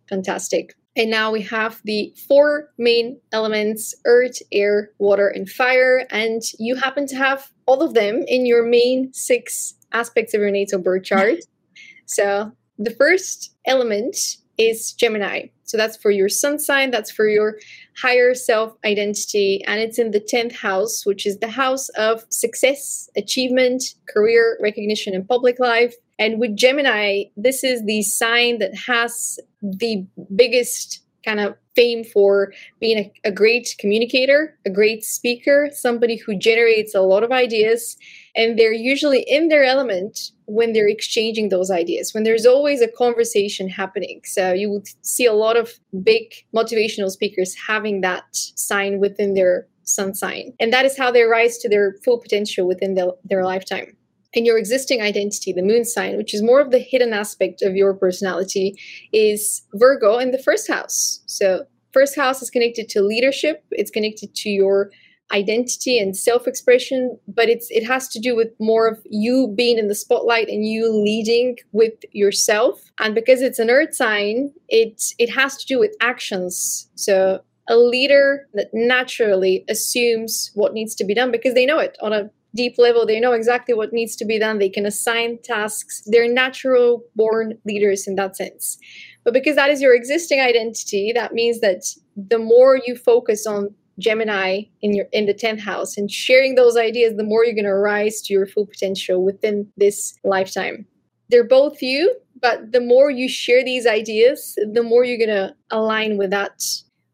[0.09, 0.75] Fantastic.
[0.99, 6.05] And now we have the four main elements earth, air, water, and fire.
[6.09, 10.51] And you happen to have all of them in your main six aspects of your
[10.51, 11.37] natal birth chart.
[12.05, 14.17] so the first element
[14.57, 15.47] is Gemini.
[15.63, 17.59] So that's for your sun sign, that's for your
[17.95, 23.09] higher self identity, and it's in the 10th house, which is the house of success,
[23.15, 23.83] achievement,
[24.13, 25.95] career recognition, and public life.
[26.19, 30.05] And with Gemini, this is the sign that has the
[30.35, 36.37] biggest kind of fame for being a, a, great communicator, a great speaker, somebody who
[36.37, 37.97] generates a lot of ideas.
[38.35, 42.87] And they're usually in their element when they're exchanging those ideas, when there's always a
[42.87, 44.21] conversation happening.
[44.25, 49.67] So you would see a lot of big motivational speakers having that sign within their
[49.83, 50.53] sun sign.
[50.59, 53.95] And that is how they rise to their full potential within the, their lifetime
[54.35, 57.75] and your existing identity, the moon sign, which is more of the hidden aspect of
[57.75, 58.75] your personality,
[59.11, 61.21] is Virgo in the first house.
[61.25, 64.91] So, first house is connected to leadership, it's connected to your
[65.31, 69.87] identity and self-expression but it's it has to do with more of you being in
[69.87, 75.29] the spotlight and you leading with yourself and because it's an earth sign it it
[75.29, 81.13] has to do with actions so a leader that naturally assumes what needs to be
[81.13, 83.05] done because they know it on a deep level.
[83.05, 84.59] They know exactly what needs to be done.
[84.59, 86.01] They can assign tasks.
[86.05, 88.77] They're natural born leaders in that sense.
[89.23, 91.83] But because that is your existing identity, that means that
[92.15, 96.77] the more you focus on Gemini in your in the 10th house and sharing those
[96.77, 100.85] ideas, the more you're going to rise to your full potential within this lifetime.
[101.29, 105.53] They're both you, but the more you share these ideas, the more you're going to
[105.69, 106.63] align with that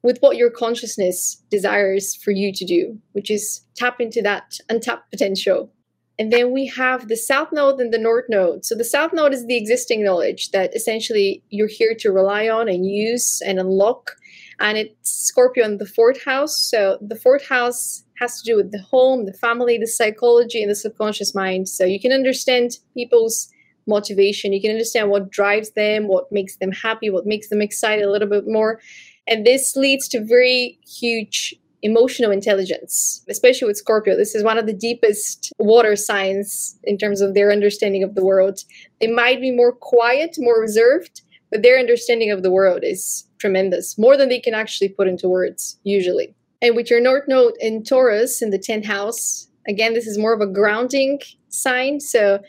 [0.06, 5.10] with what your consciousness desires for you to do, which is tap into that untapped
[5.10, 5.74] potential.
[6.20, 8.66] And then we have the south node and the north node.
[8.66, 12.70] So the south node is the existing knowledge that essentially you're here to rely on
[12.70, 14.12] and use and unlock.
[14.60, 16.56] And it's Scorpio in the fourth house.
[16.56, 20.70] So the fourth house has to do with the home, the family, the psychology, and
[20.70, 21.68] the subconscious mind.
[21.68, 23.50] So you can understand people's
[23.88, 24.54] motivation.
[24.54, 28.12] You can understand what drives them, what makes them happy, what makes them excited a
[28.12, 28.80] little bit more.
[29.28, 34.16] And this leads to very huge emotional intelligence, especially with Scorpio.
[34.16, 38.26] This is one of the deepest water signs in terms of their understanding of the
[38.26, 38.60] world.
[39.00, 43.98] They might be more quiet, more reserved, but their understanding of the world is tremendous,
[43.98, 46.34] more than they can actually put into words, usually.
[46.62, 50.34] And with your North Node in Taurus in the 10th house, again, this is more
[50.34, 52.00] of a grounding sign.
[52.00, 52.40] So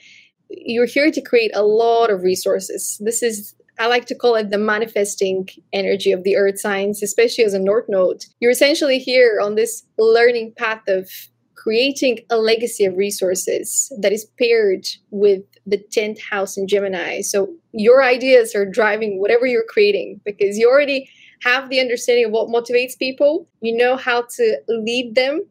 [0.48, 2.98] you're here to create a lot of resources.
[3.04, 7.44] This is I like to call it the manifesting energy of the earth signs, especially
[7.44, 8.24] as a North Node.
[8.40, 11.10] You're essentially here on this learning path of
[11.54, 17.20] creating a legacy of resources that is paired with the 10th house in Gemini.
[17.20, 21.10] So your ideas are driving whatever you're creating because you already
[21.42, 25.42] have the understanding of what motivates people, you know how to lead them.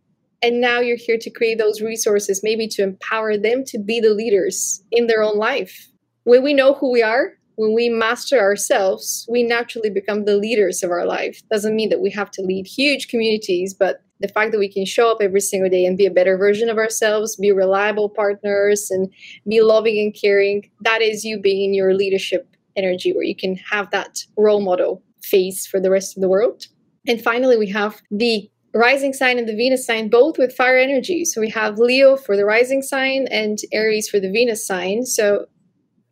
[0.41, 4.11] And now you're here to create those resources, maybe to empower them to be the
[4.11, 5.89] leaders in their own life.
[6.23, 10.83] When we know who we are, when we master ourselves, we naturally become the leaders
[10.83, 11.41] of our life.
[11.49, 14.85] Doesn't mean that we have to lead huge communities, but the fact that we can
[14.85, 18.89] show up every single day and be a better version of ourselves, be reliable partners,
[18.89, 19.11] and
[19.47, 23.91] be loving and caring, that is you being your leadership energy, where you can have
[23.91, 26.67] that role model face for the rest of the world.
[27.07, 31.23] And finally, we have the rising sign and the Venus sign, both with fire energy.
[31.23, 35.05] So we have Leo for the rising sign and Aries for the Venus sign.
[35.05, 35.47] So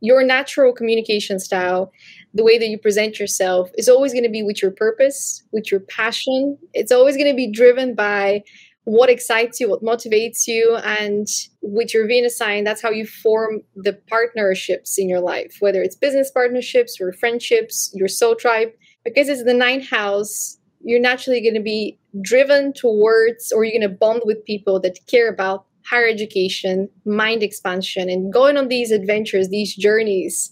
[0.04, 1.90] your natural communication style,
[2.34, 5.72] the way that you present yourself, is always going to be with your purpose, with
[5.72, 6.58] your passion.
[6.74, 8.44] It's always going to be driven by
[8.84, 11.26] what excites you, what motivates you, and
[11.62, 15.96] with your Venus sign, that's how you form the partnerships in your life, whether it's
[15.96, 18.72] business partnerships or friendships, your soul tribe.
[19.06, 23.90] Because it's the ninth house, you're naturally going to be driven towards, or you're going
[23.90, 28.92] to bond with people that care about higher education, mind expansion, and going on these
[28.92, 30.52] adventures, these journeys.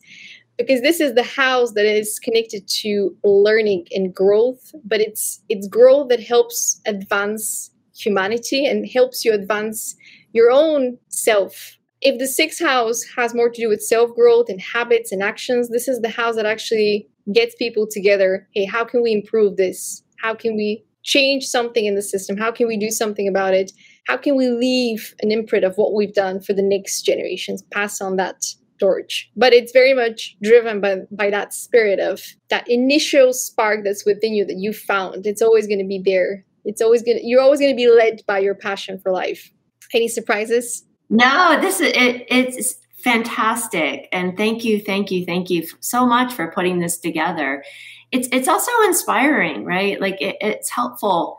[0.58, 5.68] Because this is the house that is connected to learning and growth, but it's it's
[5.68, 9.96] growth that helps advance humanity and helps you advance
[10.34, 11.78] your own self.
[12.02, 15.70] If the sixth house has more to do with self growth and habits and actions,
[15.70, 18.48] this is the house that actually gets people together.
[18.54, 20.04] Hey, how can we improve this?
[20.22, 22.38] How can we change something in the system?
[22.38, 23.72] How can we do something about it?
[24.08, 28.02] How can we leave an imprint of what we've done for the next generations, pass
[28.02, 28.46] on that
[28.80, 29.30] torch?
[29.36, 34.34] But it's very much driven by, by that spirit of that initial spark that's within
[34.34, 35.26] you that you found.
[35.26, 38.40] It's always going to be there it's always gonna you're always gonna be led by
[38.40, 39.52] your passion for life.
[39.94, 40.86] Any surprises?
[41.10, 46.34] No, this is it, it's fantastic, and thank you, thank you, thank you so much
[46.34, 47.64] for putting this together.
[48.12, 50.00] It's it's also inspiring, right?
[50.00, 51.38] Like it, it's helpful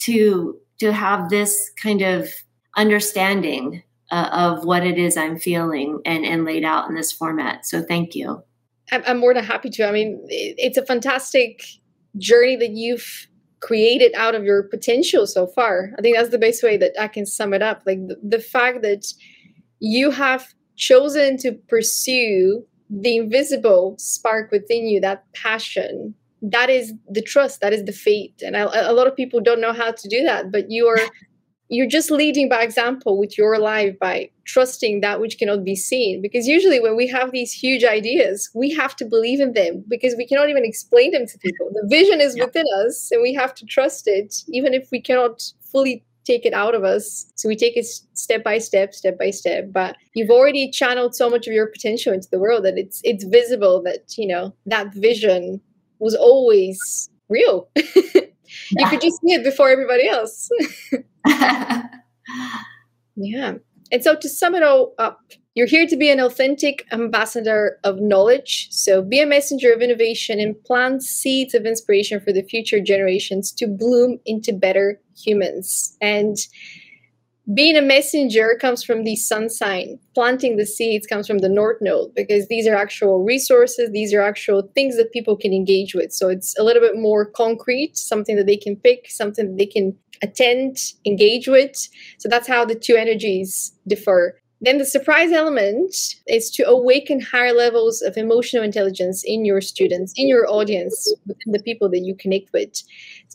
[0.00, 2.28] to to have this kind of
[2.76, 7.64] understanding uh, of what it is I'm feeling and and laid out in this format.
[7.66, 8.42] So thank you.
[8.92, 9.88] I'm, more than happy to.
[9.88, 11.62] I mean, it's a fantastic
[12.18, 13.28] journey that you've
[13.60, 15.92] created out of your potential so far.
[15.96, 17.82] I think that's the best way that I can sum it up.
[17.86, 19.06] Like the, the fact that
[19.78, 27.22] you have chosen to pursue the invisible spark within you, that passion, that is the
[27.22, 28.34] trust, that is the faith.
[28.42, 30.98] And I, a lot of people don't know how to do that, but you are
[31.70, 36.20] you're just leading by example with your life by trusting that which cannot be seen
[36.20, 40.14] because usually when we have these huge ideas we have to believe in them because
[40.16, 42.44] we cannot even explain them to people the vision is yeah.
[42.44, 46.52] within us and we have to trust it even if we cannot fully take it
[46.52, 50.30] out of us so we take it step by step step by step but you've
[50.30, 54.18] already channeled so much of your potential into the world that it's it's visible that
[54.18, 55.60] you know that vision
[56.00, 57.68] was always real
[58.70, 60.48] you could just see it before everybody else.
[63.16, 63.54] yeah.
[63.92, 65.20] And so to sum it all up,
[65.54, 68.68] you're here to be an authentic ambassador of knowledge.
[68.70, 73.50] So be a messenger of innovation and plant seeds of inspiration for the future generations
[73.52, 75.96] to bloom into better humans.
[76.00, 76.36] And
[77.54, 79.98] being a messenger comes from the sun sign.
[80.14, 84.20] Planting the seeds comes from the north node because these are actual resources, these are
[84.20, 86.12] actual things that people can engage with.
[86.12, 89.66] So it's a little bit more concrete, something that they can pick, something that they
[89.66, 90.76] can attend,
[91.06, 91.88] engage with.
[92.18, 94.40] So that's how the two energies differ.
[94.62, 100.12] Then the surprise element is to awaken higher levels of emotional intelligence in your students,
[100.16, 102.82] in your audience, within the people that you connect with.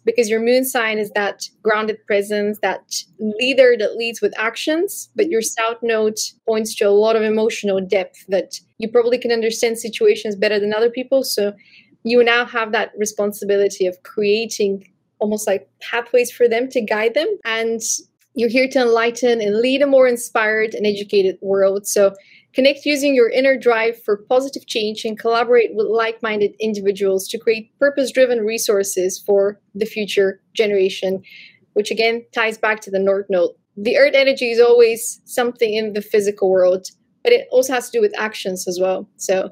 [0.06, 5.30] Because your moon sign is that grounded presence, that leader that leads with actions, but
[5.30, 9.80] your south node points to a lot of emotional depth that you probably can understand
[9.80, 11.24] situations better than other people.
[11.24, 11.54] So
[12.04, 14.88] you now have that responsibility of creating
[15.20, 17.82] almost like pathways for them to guide them and
[18.36, 21.88] you're here to enlighten and lead a more inspired and educated world.
[21.88, 22.13] So
[22.56, 27.38] connect using your inner drive for positive change and collaborate with like minded individuals to
[27.38, 31.22] create purpose driven resources for the future generation,
[31.74, 33.52] which again ties back to the North Node.
[33.76, 36.88] The earth energy is always something in the physical world,
[37.24, 39.08] but it also has to do with actions as well.
[39.18, 39.52] So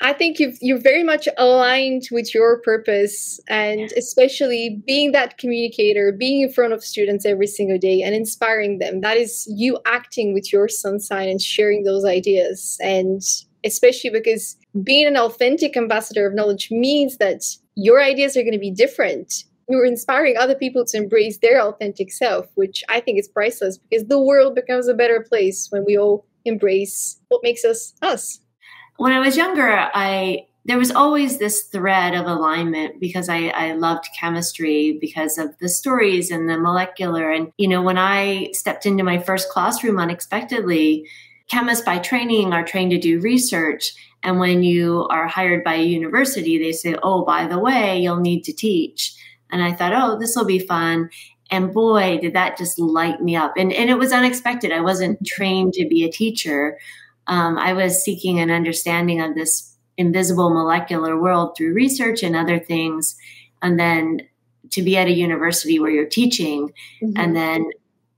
[0.00, 6.12] I think you've, you're very much aligned with your purpose, and especially being that communicator,
[6.12, 9.00] being in front of students every single day and inspiring them.
[9.00, 12.78] That is you acting with your sun sign and sharing those ideas.
[12.80, 13.22] And
[13.64, 17.42] especially because being an authentic ambassador of knowledge means that
[17.74, 19.44] your ideas are going to be different.
[19.68, 24.06] You're inspiring other people to embrace their authentic self, which I think is priceless because
[24.06, 28.40] the world becomes a better place when we all embrace what makes us us
[28.98, 33.72] when I was younger, I there was always this thread of alignment because I, I
[33.72, 37.30] loved chemistry because of the stories and the molecular.
[37.30, 41.08] And, you know, when I stepped into my first classroom unexpectedly,
[41.48, 43.94] chemists by training are trained to do research.
[44.22, 48.20] And when you are hired by a university, they say, oh, by the way, you'll
[48.20, 49.14] need to teach.
[49.50, 51.08] And I thought, oh, this will be fun.
[51.50, 53.54] And boy, did that just light me up.
[53.56, 54.72] And, and it was unexpected.
[54.72, 56.76] I wasn't trained to be a teacher
[57.28, 62.58] um, I was seeking an understanding of this invisible molecular world through research and other
[62.58, 63.16] things.
[63.62, 64.22] And then
[64.70, 66.72] to be at a university where you're teaching
[67.02, 67.12] mm-hmm.
[67.16, 67.70] and then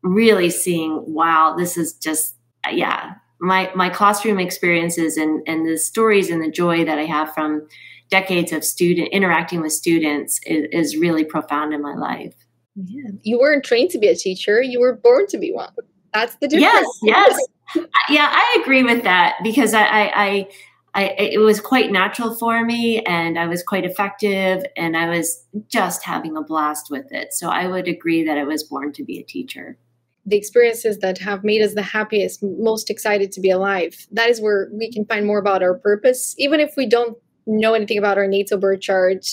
[0.02, 2.36] really seeing, wow, this is just,
[2.70, 7.32] yeah, my my classroom experiences and and the stories and the joy that I have
[7.32, 7.66] from
[8.10, 12.34] decades of student interacting with students is, is really profound in my life.
[12.76, 13.10] Yeah.
[13.22, 15.72] You weren't trained to be a teacher; you were born to be one.
[16.12, 16.86] That's the difference.
[17.02, 17.46] Yes, yes,
[18.08, 18.28] yeah.
[18.30, 20.48] I agree with that because I, I,
[20.94, 25.44] I it was quite natural for me and I was quite effective and I was
[25.68, 27.32] just having a blast with it.
[27.32, 29.78] So I would agree that I was born to be a teacher.
[30.26, 34.40] The experiences that have made us the happiest, most excited to be alive, that is
[34.40, 36.34] where we can find more about our purpose.
[36.38, 37.16] Even if we don't
[37.46, 39.26] know anything about our natal birth chart,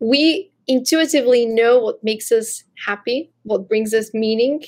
[0.00, 4.62] we intuitively know what makes us happy, what brings us meaning.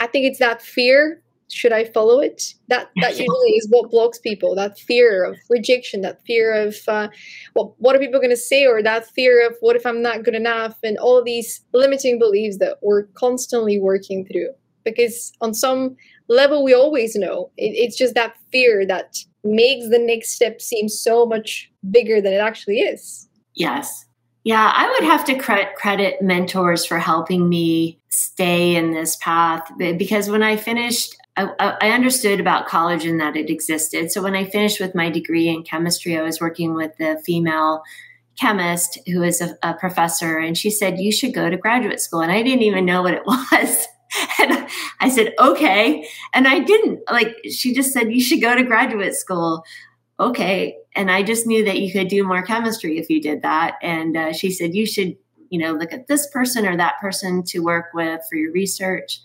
[0.00, 1.21] I think it's that fear
[1.52, 2.54] should I follow it?
[2.68, 4.54] That that usually is what blocks people.
[4.54, 7.08] That fear of rejection, that fear of uh,
[7.54, 10.24] well, what are people going to say, or that fear of what if I'm not
[10.24, 14.50] good enough, and all these limiting beliefs that we're constantly working through.
[14.84, 15.96] Because on some
[16.28, 20.88] level, we always know it, it's just that fear that makes the next step seem
[20.88, 23.28] so much bigger than it actually is.
[23.54, 24.06] Yes.
[24.44, 29.70] Yeah, I would have to credit, credit mentors for helping me stay in this path
[29.78, 34.12] because when I finished I, I, understood about college and that it existed.
[34.12, 37.82] So when I finished with my degree in chemistry, I was working with a female
[38.38, 42.20] chemist who is a, a professor, and she said, You should go to graduate school.
[42.20, 43.86] And I didn't even know what it was.
[44.38, 44.66] and
[45.00, 46.06] I said, Okay.
[46.34, 47.00] And I didn't.
[47.10, 49.64] Like, she just said, You should go to graduate school.
[50.20, 50.76] Okay.
[50.94, 53.76] And I just knew that you could do more chemistry if you did that.
[53.82, 55.16] And uh, she said, You should,
[55.48, 59.20] you know, look at this person or that person to work with for your research.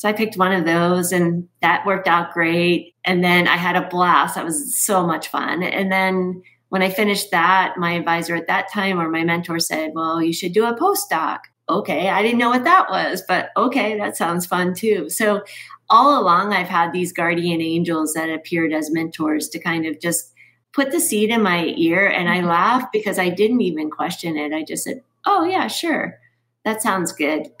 [0.00, 2.94] So I picked one of those and that worked out great.
[3.04, 4.34] And then I had a blast.
[4.34, 5.62] That was so much fun.
[5.62, 9.90] And then when I finished that, my advisor at that time or my mentor said,
[9.94, 11.40] Well, you should do a postdoc.
[11.68, 12.08] Okay.
[12.08, 15.10] I didn't know what that was, but okay, that sounds fun too.
[15.10, 15.42] So
[15.90, 20.32] all along, I've had these guardian angels that appeared as mentors to kind of just
[20.72, 22.06] put the seed in my ear.
[22.06, 22.48] And I mm-hmm.
[22.48, 24.54] laughed because I didn't even question it.
[24.54, 26.18] I just said, Oh, yeah, sure.
[26.64, 27.48] That sounds good.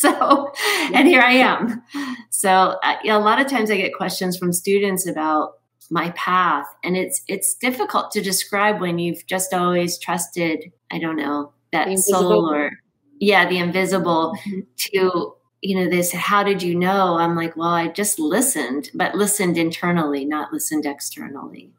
[0.00, 0.52] so
[0.92, 1.82] and here i am.
[2.30, 5.54] So uh, a lot of times i get questions from students about
[5.90, 11.16] my path and it's it's difficult to describe when you've just always trusted i don't
[11.16, 12.70] know that soul or
[13.20, 14.60] yeah the invisible mm-hmm.
[14.76, 17.16] to you know this how did you know?
[17.18, 21.72] I'm like well i just listened but listened internally not listened externally.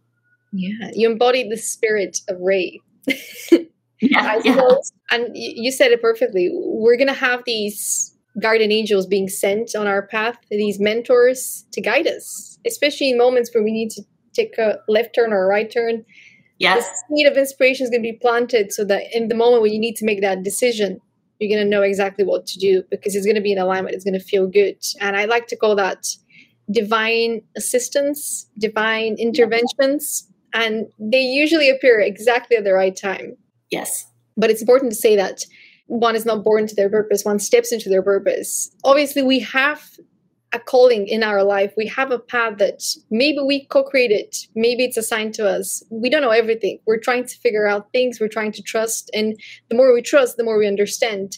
[0.52, 2.82] Yeah you embodied the spirit of ray
[4.02, 4.68] yeah, yeah.
[5.12, 6.50] And you said it perfectly.
[6.54, 11.82] We're going to have these guardian angels being sent on our path, these mentors to
[11.82, 15.48] guide us, especially in moments where we need to take a left turn or a
[15.48, 16.06] right turn.
[16.60, 16.88] Yes.
[17.10, 19.74] The seed of inspiration is going to be planted so that in the moment when
[19.74, 21.00] you need to make that decision,
[21.40, 23.96] you're going to know exactly what to do because it's going to be in alignment.
[23.96, 24.78] It's going to feel good.
[25.02, 26.08] And I like to call that
[26.72, 30.28] divine assistance, divine interventions.
[30.54, 33.38] And they usually appear exactly at the right time.
[33.72, 34.06] Yes.
[34.36, 35.46] But it's important to say that
[35.88, 38.70] one is not born to their purpose, one steps into their purpose.
[38.84, 39.98] Obviously, we have
[40.54, 41.74] a calling in our life.
[41.76, 45.84] We have a path that maybe we co created, maybe it's assigned to us.
[45.90, 46.80] We don't know everything.
[46.86, 49.10] We're trying to figure out things, we're trying to trust.
[49.14, 49.40] And
[49.70, 51.38] the more we trust, the more we understand.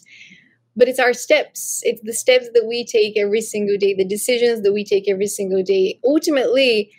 [0.76, 1.82] But it's our steps.
[1.84, 5.28] It's the steps that we take every single day, the decisions that we take every
[5.28, 6.00] single day.
[6.06, 6.92] Ultimately,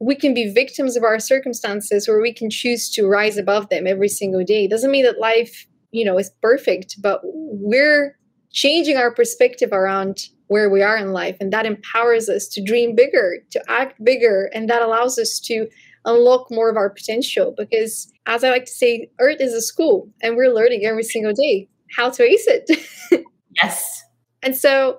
[0.00, 3.86] we can be victims of our circumstances or we can choose to rise above them
[3.86, 4.64] every single day.
[4.64, 8.18] It doesn't mean that life, you know, is perfect, but we're
[8.52, 12.94] changing our perspective around where we are in life and that empowers us to dream
[12.94, 15.66] bigger, to act bigger, and that allows us to
[16.04, 20.08] unlock more of our potential because as I like to say, Earth is a school
[20.22, 23.24] and we're learning every single day how to ace it.
[23.62, 24.02] yes.
[24.42, 24.98] And so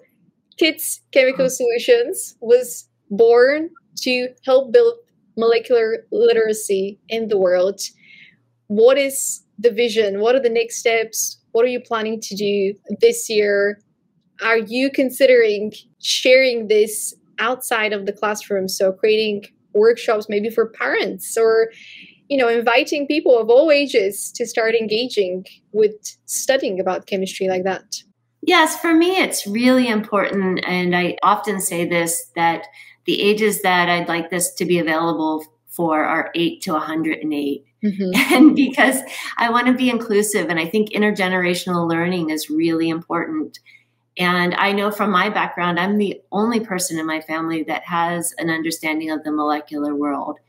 [0.57, 1.49] Kids Chemical mm-hmm.
[1.49, 3.69] Solutions was born
[4.01, 4.95] to help build
[5.37, 7.79] molecular literacy in the world.
[8.67, 10.19] What is the vision?
[10.19, 11.39] What are the next steps?
[11.51, 13.79] What are you planning to do this year?
[14.43, 18.67] Are you considering sharing this outside of the classroom?
[18.67, 19.45] So, creating
[19.77, 21.71] workshops maybe for parents or
[22.27, 25.95] you know inviting people of all ages to start engaging with
[26.25, 28.03] studying about chemistry like that
[28.41, 32.65] yes for me it's really important and i often say this that
[33.07, 37.63] the ages that I'd like this to be available for are 8 to 108.
[37.83, 38.33] Mm-hmm.
[38.33, 38.99] And because
[39.37, 43.59] I want to be inclusive, and I think intergenerational learning is really important.
[44.17, 48.33] And I know from my background, I'm the only person in my family that has
[48.39, 50.39] an understanding of the molecular world.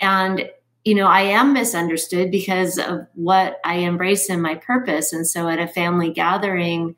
[0.00, 0.50] And,
[0.84, 5.12] you know, I am misunderstood because of what I embrace in my purpose.
[5.12, 6.96] And so at a family gathering,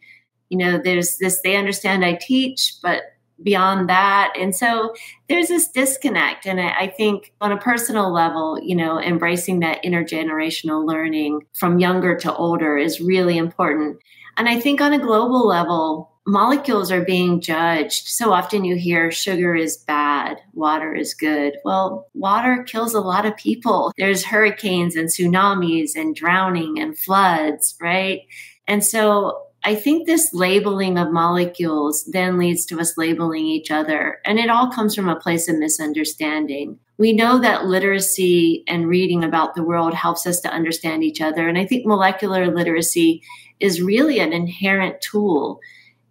[0.49, 3.03] you know, there's this, they understand I teach, but
[3.43, 4.33] beyond that.
[4.39, 4.95] And so
[5.29, 6.47] there's this disconnect.
[6.47, 11.79] And I, I, think on a personal level, you know, embracing that intergenerational learning from
[11.79, 13.99] younger to older is really important.
[14.37, 18.09] And I think on a global level, molecules are being judged.
[18.09, 21.57] So often you hear sugar is bad, water is good.
[21.65, 23.93] Well, water kills a lot of people.
[23.97, 28.23] There's hurricanes and tsunamis and drowning and floods, right?
[28.67, 34.21] And so I think this labeling of molecules then leads to us labeling each other.
[34.25, 36.79] And it all comes from a place of misunderstanding.
[36.99, 41.49] We know that literacy and reading about the world helps us to understand each other.
[41.49, 43.25] And I think molecular literacy
[43.59, 45.59] is really an inherent tool.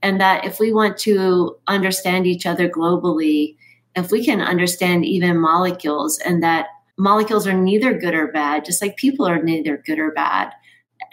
[0.01, 3.55] And that if we want to understand each other globally,
[3.95, 8.81] if we can understand even molecules and that molecules are neither good or bad, just
[8.81, 10.51] like people are neither good or bad,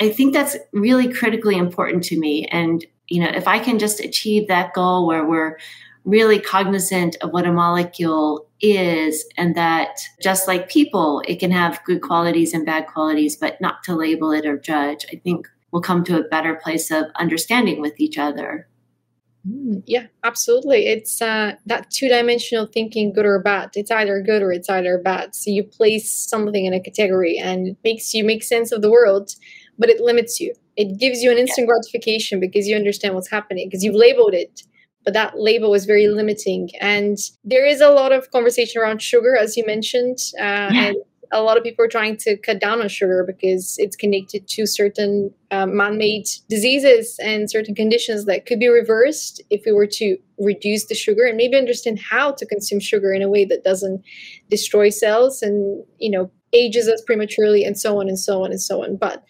[0.02, 2.46] I think that's really critically important to me.
[2.46, 5.58] And, you know, if I can just achieve that goal where we're
[6.04, 11.84] really cognizant of what a molecule is and that just like people, it can have
[11.84, 15.82] good qualities and bad qualities, but not to label it or judge, I think we'll
[15.82, 18.66] come to a better place of understanding with each other.
[19.48, 20.86] Mm, yeah, absolutely.
[20.88, 23.70] It's uh, that two dimensional thinking, good or bad.
[23.74, 25.36] It's either good or it's either bad.
[25.36, 28.90] So you place something in a category and it makes you make sense of the
[28.90, 29.36] world
[29.82, 30.54] but it limits you.
[30.76, 31.72] It gives you an instant yeah.
[31.74, 34.62] gratification because you understand what's happening because you've labeled it.
[35.04, 36.70] But that label is very limiting.
[36.80, 40.18] And there is a lot of conversation around sugar, as you mentioned.
[40.38, 40.84] Uh, yeah.
[40.84, 40.96] And
[41.32, 44.66] a lot of people are trying to cut down on sugar because it's connected to
[44.66, 49.86] certain um, man made diseases and certain conditions that could be reversed if we were
[49.86, 53.64] to reduce the sugar and maybe understand how to consume sugar in a way that
[53.64, 54.02] doesn't
[54.50, 58.60] destroy cells and, you know, ages us prematurely and so on and so on and
[58.60, 58.96] so on.
[58.96, 59.24] But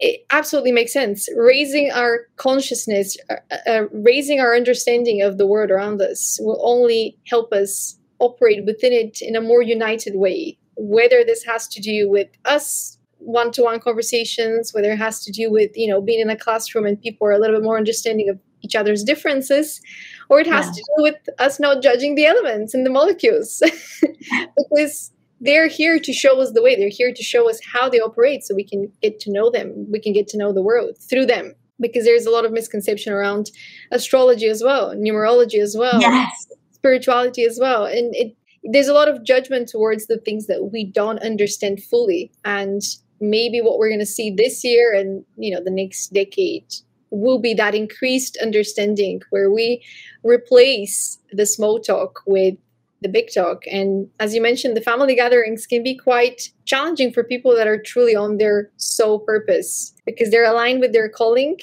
[0.00, 1.28] it absolutely makes sense.
[1.36, 7.18] Raising our consciousness, uh, uh, raising our understanding of the world around us will only
[7.26, 10.56] help us operate within it in a more united way.
[10.76, 15.76] Whether this has to do with us one-to-one conversations, whether it has to do with
[15.76, 18.38] you know being in a classroom and people are a little bit more understanding of
[18.62, 19.80] each other's differences,
[20.28, 20.72] or it has yeah.
[20.72, 23.62] to do with us not judging the elements and the molecules,
[24.56, 25.10] because
[25.40, 26.76] they're here to show us the way.
[26.76, 29.86] They're here to show us how they operate so we can get to know them.
[29.90, 33.12] We can get to know the world through them because there's a lot of misconception
[33.12, 33.50] around
[33.92, 36.46] astrology as well, numerology as well, yes.
[36.72, 37.84] spirituality as well.
[37.84, 38.34] And it
[38.64, 42.32] there's a lot of judgment towards the things that we don't understand fully.
[42.44, 42.82] And
[43.20, 46.64] maybe what we're going to see this year and you know the next decade
[47.10, 49.82] will be that increased understanding where we
[50.22, 52.54] replace the small talk with
[53.00, 53.62] the big talk.
[53.70, 57.80] And as you mentioned, the family gatherings can be quite challenging for people that are
[57.80, 61.58] truly on their soul purpose because they're aligned with their calling,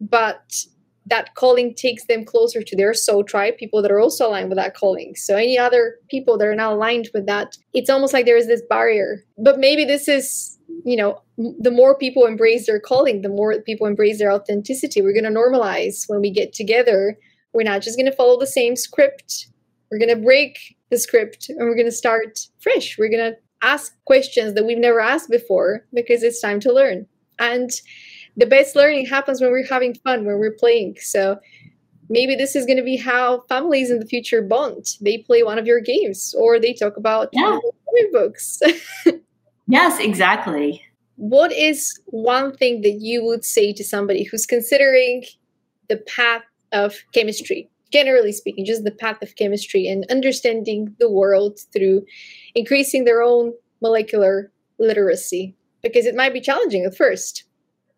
[0.00, 0.66] but
[1.08, 4.58] that calling takes them closer to their soul tribe, people that are also aligned with
[4.58, 5.14] that calling.
[5.14, 8.48] So any other people that are not aligned with that, it's almost like there is
[8.48, 9.22] this barrier.
[9.38, 13.86] But maybe this is, you know, the more people embrace their calling, the more people
[13.86, 15.00] embrace their authenticity.
[15.00, 17.16] We're going to normalize when we get together.
[17.52, 19.46] We're not just going to follow the same script.
[19.90, 22.96] We're going to break the script and we're going to start fresh.
[22.98, 27.06] We're going to ask questions that we've never asked before because it's time to learn.
[27.38, 27.70] And
[28.36, 30.96] the best learning happens when we're having fun, when we're playing.
[31.00, 31.38] So
[32.08, 34.86] maybe this is going to be how families in the future bond.
[35.00, 37.58] They play one of your games or they talk about yeah.
[38.12, 38.60] books.
[39.68, 40.82] yes, exactly.
[41.16, 45.24] What is one thing that you would say to somebody who's considering
[45.88, 47.70] the path of chemistry?
[47.92, 52.04] Generally speaking, just the path of chemistry and understanding the world through
[52.54, 57.44] increasing their own molecular literacy because it might be challenging at first.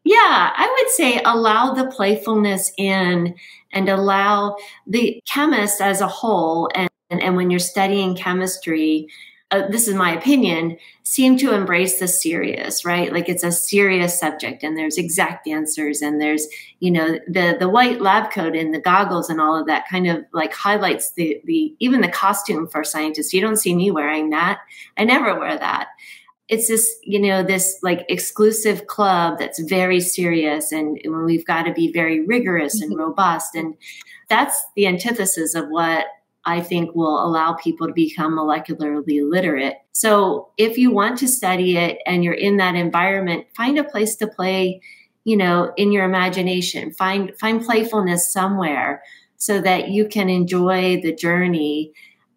[0.04, 3.34] Yeah, I would say allow the playfulness in
[3.72, 6.70] and allow the chemist as a whole.
[6.74, 9.08] And, and, and when you're studying chemistry,
[9.50, 13.12] uh, this is my opinion, seem to embrace the serious, right?
[13.12, 16.46] Like it's a serious subject and there's exact answers and there's,
[16.80, 20.06] you know, the the white lab coat and the goggles and all of that kind
[20.06, 23.32] of like highlights the the even the costume for scientists.
[23.32, 24.60] You don't see me wearing that.
[24.98, 25.88] I never wear that.
[26.48, 31.62] It's this, you know, this like exclusive club that's very serious and, and we've got
[31.62, 33.00] to be very rigorous and mm-hmm.
[33.00, 33.54] robust.
[33.54, 33.76] And
[34.28, 36.06] that's the antithesis of what
[36.48, 39.74] I think will allow people to become molecularly literate.
[39.92, 44.16] So if you want to study it and you're in that environment, find a place
[44.16, 44.80] to play,
[45.24, 46.94] you know, in your imagination.
[46.94, 49.02] Find find playfulness somewhere
[49.36, 51.92] so that you can enjoy the journey.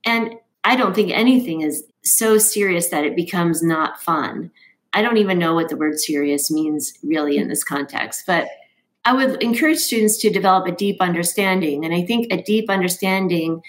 [0.05, 0.35] And
[0.65, 4.51] I don't think anything is so serious that it becomes not fun.
[4.91, 8.49] I don't even know what the word serious means really in this context, but
[9.05, 11.85] I would encourage students to develop a deep understanding.
[11.85, 13.61] And I think a deep understanding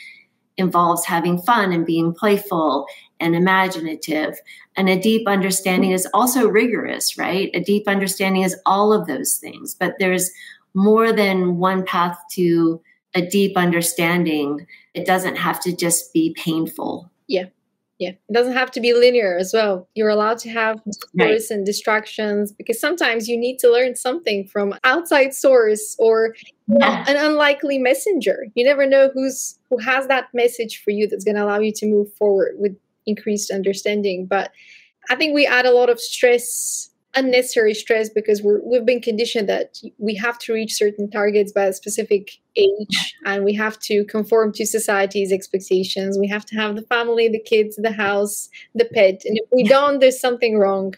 [0.56, 2.86] involves having fun and being playful
[3.20, 4.38] and imaginative.
[4.76, 7.50] And a deep understanding is also rigorous, right?
[7.54, 10.30] A deep understanding is all of those things, but there's
[10.74, 12.80] more than one path to
[13.14, 14.66] a deep understanding.
[14.94, 17.10] It doesn't have to just be painful.
[17.26, 17.46] Yeah.
[17.98, 18.10] Yeah.
[18.10, 19.88] It doesn't have to be linear as well.
[19.94, 20.80] You're allowed to have
[21.14, 21.40] right.
[21.50, 26.34] and distractions because sometimes you need to learn something from outside source or
[26.66, 27.04] yeah.
[27.06, 28.46] an unlikely messenger.
[28.54, 31.72] You never know who's who has that message for you that's going to allow you
[31.76, 32.76] to move forward with
[33.06, 34.26] increased understanding.
[34.26, 34.50] But
[35.10, 39.48] I think we add a lot of stress, unnecessary stress, because we're, we've been conditioned
[39.48, 44.04] that we have to reach certain targets by a specific age and we have to
[44.04, 46.18] conform to society's expectations.
[46.18, 49.22] We have to have the family, the kids, the house, the pet.
[49.24, 50.94] And if we don't, there's something wrong,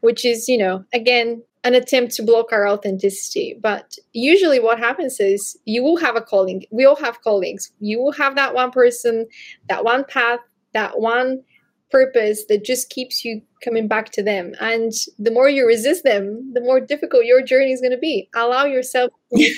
[0.00, 3.58] which is, you know, again, an attempt to block our authenticity.
[3.60, 6.64] But usually, what happens is you will have a calling.
[6.70, 7.70] We all have callings.
[7.80, 9.26] You will have that one person,
[9.68, 10.40] that one path,
[10.72, 11.42] that one
[11.90, 14.52] purpose that just keeps you coming back to them.
[14.60, 18.28] And the more you resist them, the more difficult your journey is going to be.
[18.34, 19.54] Allow yourself, to,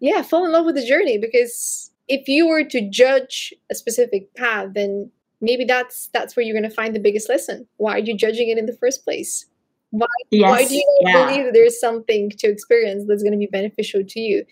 [0.00, 4.34] yeah, fall in love with the journey because if you were to judge a specific
[4.34, 7.66] path, then maybe that's that's where you're going to find the biggest lesson.
[7.76, 9.46] Why are you judging it in the first place?
[9.90, 11.26] Why, yes, why do you yeah.
[11.26, 14.44] believe that there's something to experience that's going to be beneficial to you?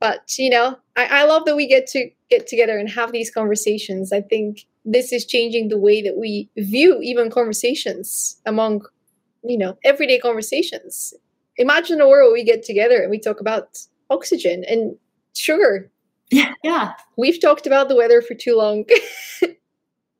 [0.00, 3.30] But you know, I, I love that we get to get together and have these
[3.30, 4.12] conversations.
[4.12, 8.82] I think this is changing the way that we view even conversations among,
[9.44, 11.12] you know, everyday conversations.
[11.56, 13.78] Imagine a world we get together and we talk about
[14.10, 14.96] oxygen and
[15.34, 15.90] sugar.
[16.30, 16.92] Yeah, yeah.
[17.16, 18.84] We've talked about the weather for too long.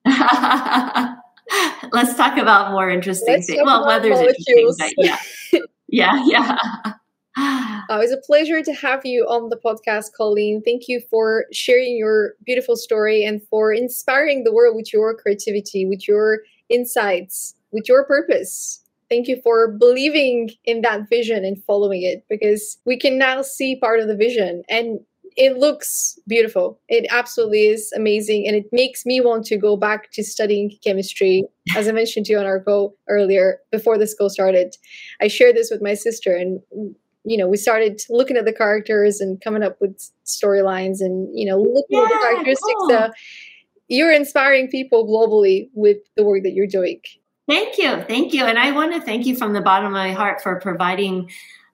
[1.92, 3.60] Let's talk about more interesting things.
[3.62, 5.18] Well, weather's interesting, but yeah,
[5.88, 6.56] yeah, yeah.
[7.36, 10.62] uh, it was a pleasure to have you on the podcast, Colleen.
[10.64, 15.86] Thank you for sharing your beautiful story and for inspiring the world with your creativity,
[15.86, 18.79] with your insights, with your purpose.
[19.10, 23.76] Thank you for believing in that vision and following it because we can now see
[23.76, 25.00] part of the vision and
[25.36, 26.80] it looks beautiful.
[26.88, 28.46] It absolutely is amazing.
[28.46, 31.44] And it makes me want to go back to studying chemistry.
[31.76, 34.74] As I mentioned to you on our call earlier, before this call started,
[35.20, 36.60] I shared this with my sister, and
[37.24, 41.44] you know, we started looking at the characters and coming up with storylines and, you
[41.44, 42.74] know, looking yeah, at the characteristics.
[42.78, 42.88] Cool.
[42.88, 43.10] So
[43.88, 47.00] you're inspiring people globally with the work that you're doing.
[47.50, 48.02] Thank you.
[48.02, 48.44] Thank you.
[48.44, 51.28] And I want to thank you from the bottom of my heart for providing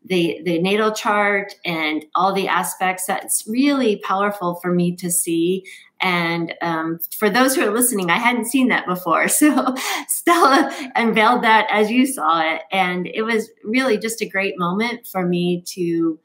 [0.07, 5.65] the the natal chart and all the aspects that's really powerful for me to see
[6.01, 9.75] and um, for those who are listening i hadn't seen that before so
[10.07, 15.07] stella unveiled that as you saw it and it was really just a great moment
[15.07, 16.19] for me to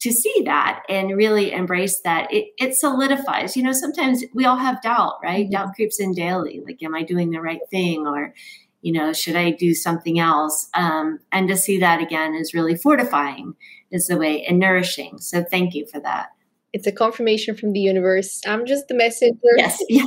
[0.00, 4.56] to see that and really embrace that it, it solidifies you know sometimes we all
[4.56, 5.52] have doubt right mm-hmm.
[5.52, 8.34] doubt creeps in daily like am i doing the right thing or
[8.82, 10.68] you know, should I do something else?
[10.74, 13.54] Um, and to see that again is really fortifying,
[13.90, 15.18] is the way, and nourishing.
[15.18, 16.28] So thank you for that.
[16.72, 18.40] It's a confirmation from the universe.
[18.46, 19.38] I'm just the messenger.
[19.56, 20.06] Yes, yes.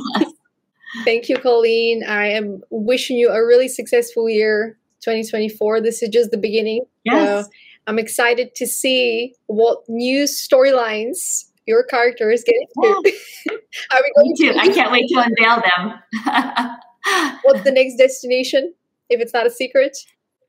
[1.04, 2.02] thank you, Colleen.
[2.04, 5.80] I am wishing you a really successful year, 2024.
[5.80, 6.84] This is just the beginning.
[7.04, 7.44] Yes.
[7.44, 7.50] So
[7.86, 13.12] I'm excited to see what new storylines your characters get into.
[13.46, 13.56] Yeah.
[13.92, 14.52] Are we going Me too.
[14.52, 16.76] To- I can't wait to unveil them.
[17.42, 18.74] What's the next destination
[19.08, 19.96] if it's not a secret?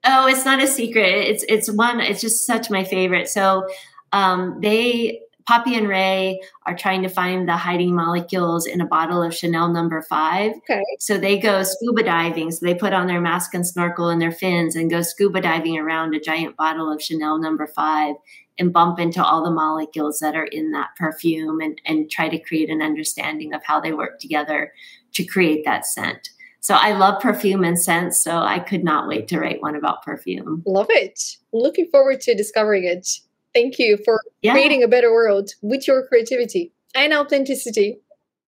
[0.04, 1.08] Oh, it's not a secret.
[1.08, 2.00] It's it's one.
[2.00, 3.28] It's just such my favorite.
[3.28, 3.68] So
[4.12, 9.22] um, they Poppy and Ray are trying to find the hiding molecules in a bottle
[9.22, 10.54] of Chanel number five.
[10.58, 10.82] Okay.
[11.00, 12.52] So they go scuba diving.
[12.52, 15.78] So they put on their mask and snorkel and their fins and go scuba diving
[15.78, 18.16] around a giant bottle of Chanel number five
[18.58, 22.40] and bump into all the molecules that are in that perfume and, and try to
[22.40, 24.74] create an understanding of how they work together
[25.14, 26.30] to create that scent.
[26.66, 28.24] So I love perfume and scents.
[28.24, 30.64] So I could not wait to write one about perfume.
[30.66, 31.38] Love it.
[31.54, 33.08] Looking forward to discovering it.
[33.54, 34.54] Thank you for yeah.
[34.54, 38.00] creating a better world with your creativity and authenticity.